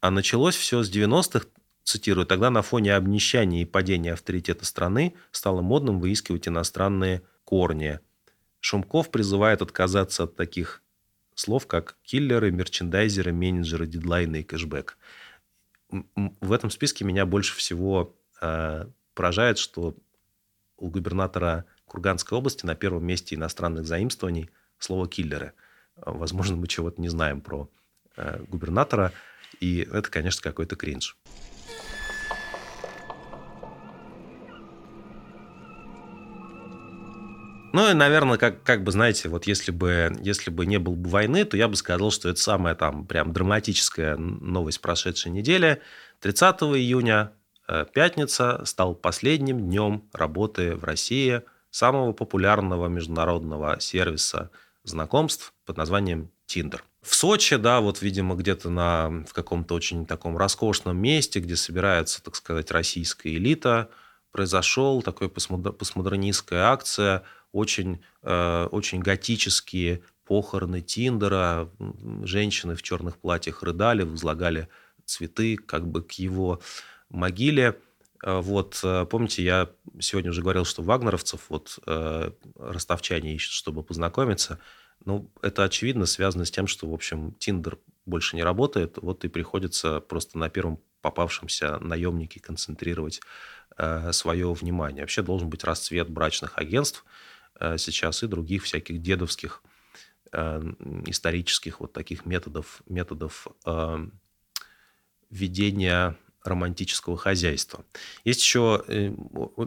А 0.00 0.10
началось 0.10 0.56
все 0.56 0.82
с 0.82 0.90
90-х, 0.90 1.46
цитирую, 1.84 2.26
тогда 2.26 2.50
на 2.50 2.62
фоне 2.62 2.94
обнищания 2.94 3.62
и 3.62 3.64
падения 3.64 4.12
авторитета 4.12 4.64
страны 4.64 5.14
стало 5.30 5.62
модным 5.62 6.00
выискивать 6.00 6.46
иностранные 6.46 7.22
корни. 7.44 8.00
Шумков 8.60 9.10
призывает 9.10 9.62
отказаться 9.62 10.24
от 10.24 10.36
таких 10.36 10.82
слов, 11.34 11.66
как 11.66 11.96
киллеры, 12.02 12.50
мерчендайзеры, 12.50 13.32
менеджеры, 13.32 13.86
дедлайны 13.86 14.40
и 14.40 14.44
кэшбэк. 14.44 14.98
В 15.90 16.52
этом 16.52 16.70
списке 16.70 17.04
меня 17.04 17.24
больше 17.24 17.56
всего 17.56 18.14
э, 18.42 18.86
поражает, 19.14 19.58
что 19.58 19.96
у 20.76 20.90
губернатора 20.90 21.64
Курганской 21.88 22.38
области 22.38 22.64
на 22.64 22.74
первом 22.74 23.04
месте 23.04 23.34
иностранных 23.34 23.86
заимствований 23.86 24.50
слово 24.78 25.08
«киллеры». 25.08 25.54
Возможно, 25.96 26.56
мы 26.56 26.68
чего-то 26.68 27.00
не 27.00 27.08
знаем 27.08 27.40
про 27.40 27.68
э, 28.16 28.40
губернатора, 28.48 29.12
и 29.58 29.80
это, 29.80 30.08
конечно, 30.10 30.42
какой-то 30.42 30.76
кринж. 30.76 31.16
Ну 37.72 37.90
и, 37.90 37.94
наверное, 37.94 38.38
как, 38.38 38.62
как 38.62 38.82
бы, 38.82 38.92
знаете, 38.92 39.28
вот 39.28 39.46
если 39.46 39.72
бы, 39.72 40.16
если 40.22 40.50
бы 40.50 40.66
не 40.66 40.78
было 40.78 40.94
бы 40.94 41.10
войны, 41.10 41.44
то 41.44 41.56
я 41.56 41.68
бы 41.68 41.76
сказал, 41.76 42.10
что 42.10 42.28
это 42.28 42.40
самая 42.40 42.74
там 42.74 43.06
прям 43.06 43.32
драматическая 43.32 44.16
новость 44.16 44.80
прошедшей 44.80 45.32
недели. 45.32 45.82
30 46.20 46.62
июня, 46.62 47.32
э, 47.66 47.84
пятница, 47.92 48.62
стал 48.64 48.94
последним 48.94 49.58
днем 49.58 50.04
работы 50.12 50.76
в 50.76 50.84
России– 50.84 51.42
самого 51.70 52.12
популярного 52.12 52.88
международного 52.88 53.80
сервиса 53.80 54.50
знакомств 54.84 55.52
под 55.64 55.76
названием 55.76 56.30
Tinder. 56.46 56.80
В 57.02 57.14
Сочи, 57.14 57.56
да, 57.56 57.80
вот, 57.80 58.02
видимо, 58.02 58.34
где-то 58.34 58.70
на, 58.70 59.24
в 59.26 59.32
каком-то 59.32 59.74
очень 59.74 60.06
таком 60.06 60.36
роскошном 60.36 60.96
месте, 60.96 61.40
где 61.40 61.56
собирается, 61.56 62.22
так 62.22 62.36
сказать, 62.36 62.70
российская 62.70 63.34
элита, 63.34 63.88
произошел 64.32 65.02
такой 65.02 65.28
постмодернистская 65.28 66.64
акция, 66.64 67.22
очень, 67.52 68.02
э, 68.22 68.68
очень 68.70 69.00
готические 69.00 70.02
похороны 70.24 70.82
Тиндера, 70.82 71.70
женщины 72.22 72.74
в 72.74 72.82
черных 72.82 73.16
платьях 73.16 73.62
рыдали, 73.62 74.02
возлагали 74.02 74.68
цветы 75.06 75.56
как 75.56 75.86
бы 75.88 76.02
к 76.02 76.12
его 76.12 76.60
могиле. 77.08 77.78
Э, 78.22 78.40
вот, 78.40 78.80
э, 78.82 79.06
помните, 79.06 79.42
я 79.42 79.70
сегодня 80.00 80.30
уже 80.30 80.42
говорил, 80.42 80.64
что 80.64 80.82
вагнеровцев 80.82 81.46
вот 81.48 81.78
э, 81.86 82.30
ростовчане 82.56 83.34
ищут, 83.34 83.52
чтобы 83.52 83.82
познакомиться. 83.82 84.58
Ну, 85.04 85.30
это 85.42 85.64
очевидно 85.64 86.06
связано 86.06 86.44
с 86.44 86.50
тем, 86.50 86.66
что, 86.66 86.88
в 86.88 86.94
общем, 86.94 87.32
Тиндер 87.34 87.78
больше 88.04 88.36
не 88.36 88.42
работает, 88.42 88.98
вот 89.00 89.24
и 89.24 89.28
приходится 89.28 90.00
просто 90.00 90.38
на 90.38 90.48
первом 90.48 90.80
попавшемся 91.02 91.78
наемнике 91.78 92.40
концентрировать 92.40 93.20
э, 93.76 94.12
свое 94.12 94.52
внимание. 94.52 95.02
Вообще 95.02 95.22
должен 95.22 95.48
быть 95.48 95.64
расцвет 95.64 96.08
брачных 96.10 96.58
агентств 96.58 97.04
сейчас 97.76 98.22
и 98.22 98.28
других 98.28 98.62
всяких 98.62 99.02
дедовских 99.02 99.64
исторических 100.30 101.80
вот 101.80 101.92
таких 101.92 102.24
методов, 102.24 102.82
методов 102.86 103.48
э, 103.66 104.08
ведения 105.30 106.16
романтического 106.48 107.16
хозяйства. 107.16 107.84
Есть 108.24 108.40
еще, 108.40 108.82
э, 108.88 109.12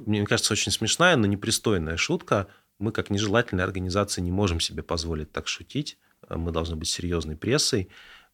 мне 0.05 0.25
кажется, 0.25 0.53
очень 0.53 0.71
смешная, 0.71 1.15
но 1.15 1.27
непристойная 1.27 1.97
шутка. 1.97 2.47
Мы, 2.79 2.91
как 2.91 3.09
нежелательная 3.09 3.65
организация, 3.65 4.21
не 4.21 4.31
можем 4.31 4.59
себе 4.59 4.83
позволить 4.83 5.31
так 5.31 5.47
шутить. 5.47 5.97
Мы 6.29 6.51
должны 6.51 6.75
быть 6.75 6.89
серьезной 6.89 7.35
прессой. 7.35 7.89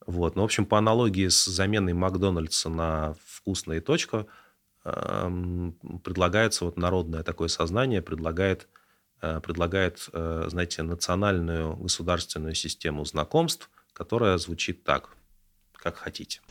Вот. 0.06 0.36
Но, 0.36 0.44
в 0.44 0.46
общем, 0.46 0.66
по 0.66 0.78
аналогии 0.78 1.28
с 1.28 1.46
заменой 1.46 1.94
Макдональдса 1.94 2.70
на 2.70 3.16
вкусная 3.26 3.82
точка, 3.82 4.28
эм, 4.86 5.74
предлагается 6.04 6.66
вот 6.66 6.78
народное 6.78 7.24
такое 7.24 7.50
сознание, 7.50 8.02
предлагает, 8.02 8.68
э, 9.22 9.42
предлагает, 9.42 10.08
э, 10.14 10.46
знаете, 10.50 10.84
национальную 10.84 11.76
государственную 11.76 12.56
систему 12.56 13.04
знакомств, 13.06 13.70
которая 13.94 14.38
звучит 14.38 14.84
так, 14.84 15.10
как 15.74 15.98
хотите. 15.98 16.42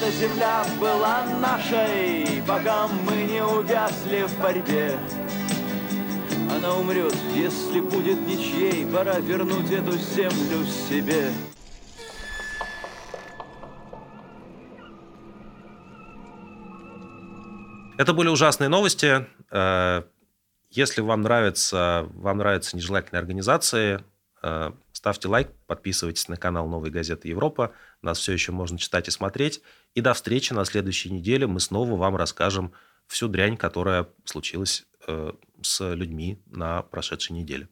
Эта 0.00 0.12
земля 0.12 0.64
была 0.80 1.26
нашей, 1.26 2.42
пока 2.48 2.86
мы 2.86 3.22
не 3.24 3.44
увязли 3.44 4.22
в 4.22 4.40
борьбе. 4.40 4.98
Она 6.56 6.74
умрет, 6.74 7.14
если 7.34 7.80
будет 7.80 8.18
ничьей, 8.26 8.86
пора 8.90 9.18
вернуть 9.18 9.70
эту 9.70 9.92
землю 9.98 10.64
себе. 10.64 11.30
Это 17.98 18.14
были 18.14 18.28
ужасные 18.28 18.70
новости. 18.70 19.26
Э, 19.50 20.04
если 20.70 21.02
вам 21.02 21.20
нравятся, 21.20 22.06
вам 22.14 22.38
нравятся 22.38 22.74
нежелательные 22.74 23.20
организации, 23.20 24.02
ставьте 24.92 25.28
лайк, 25.28 25.48
подписывайтесь 25.66 26.28
на 26.28 26.36
канал 26.36 26.68
«Новой 26.68 26.90
газеты 26.90 27.28
Европа». 27.28 27.72
Нас 28.02 28.18
все 28.18 28.32
еще 28.32 28.52
можно 28.52 28.78
читать 28.78 29.08
и 29.08 29.10
смотреть. 29.10 29.62
И 29.94 30.00
до 30.00 30.14
встречи 30.14 30.52
на 30.52 30.64
следующей 30.64 31.10
неделе. 31.10 31.46
Мы 31.46 31.60
снова 31.60 31.96
вам 31.96 32.16
расскажем 32.16 32.72
всю 33.06 33.28
дрянь, 33.28 33.56
которая 33.56 34.08
случилась 34.24 34.86
э, 35.06 35.32
с 35.62 35.94
людьми 35.94 36.40
на 36.46 36.82
прошедшей 36.82 37.36
неделе. 37.36 37.68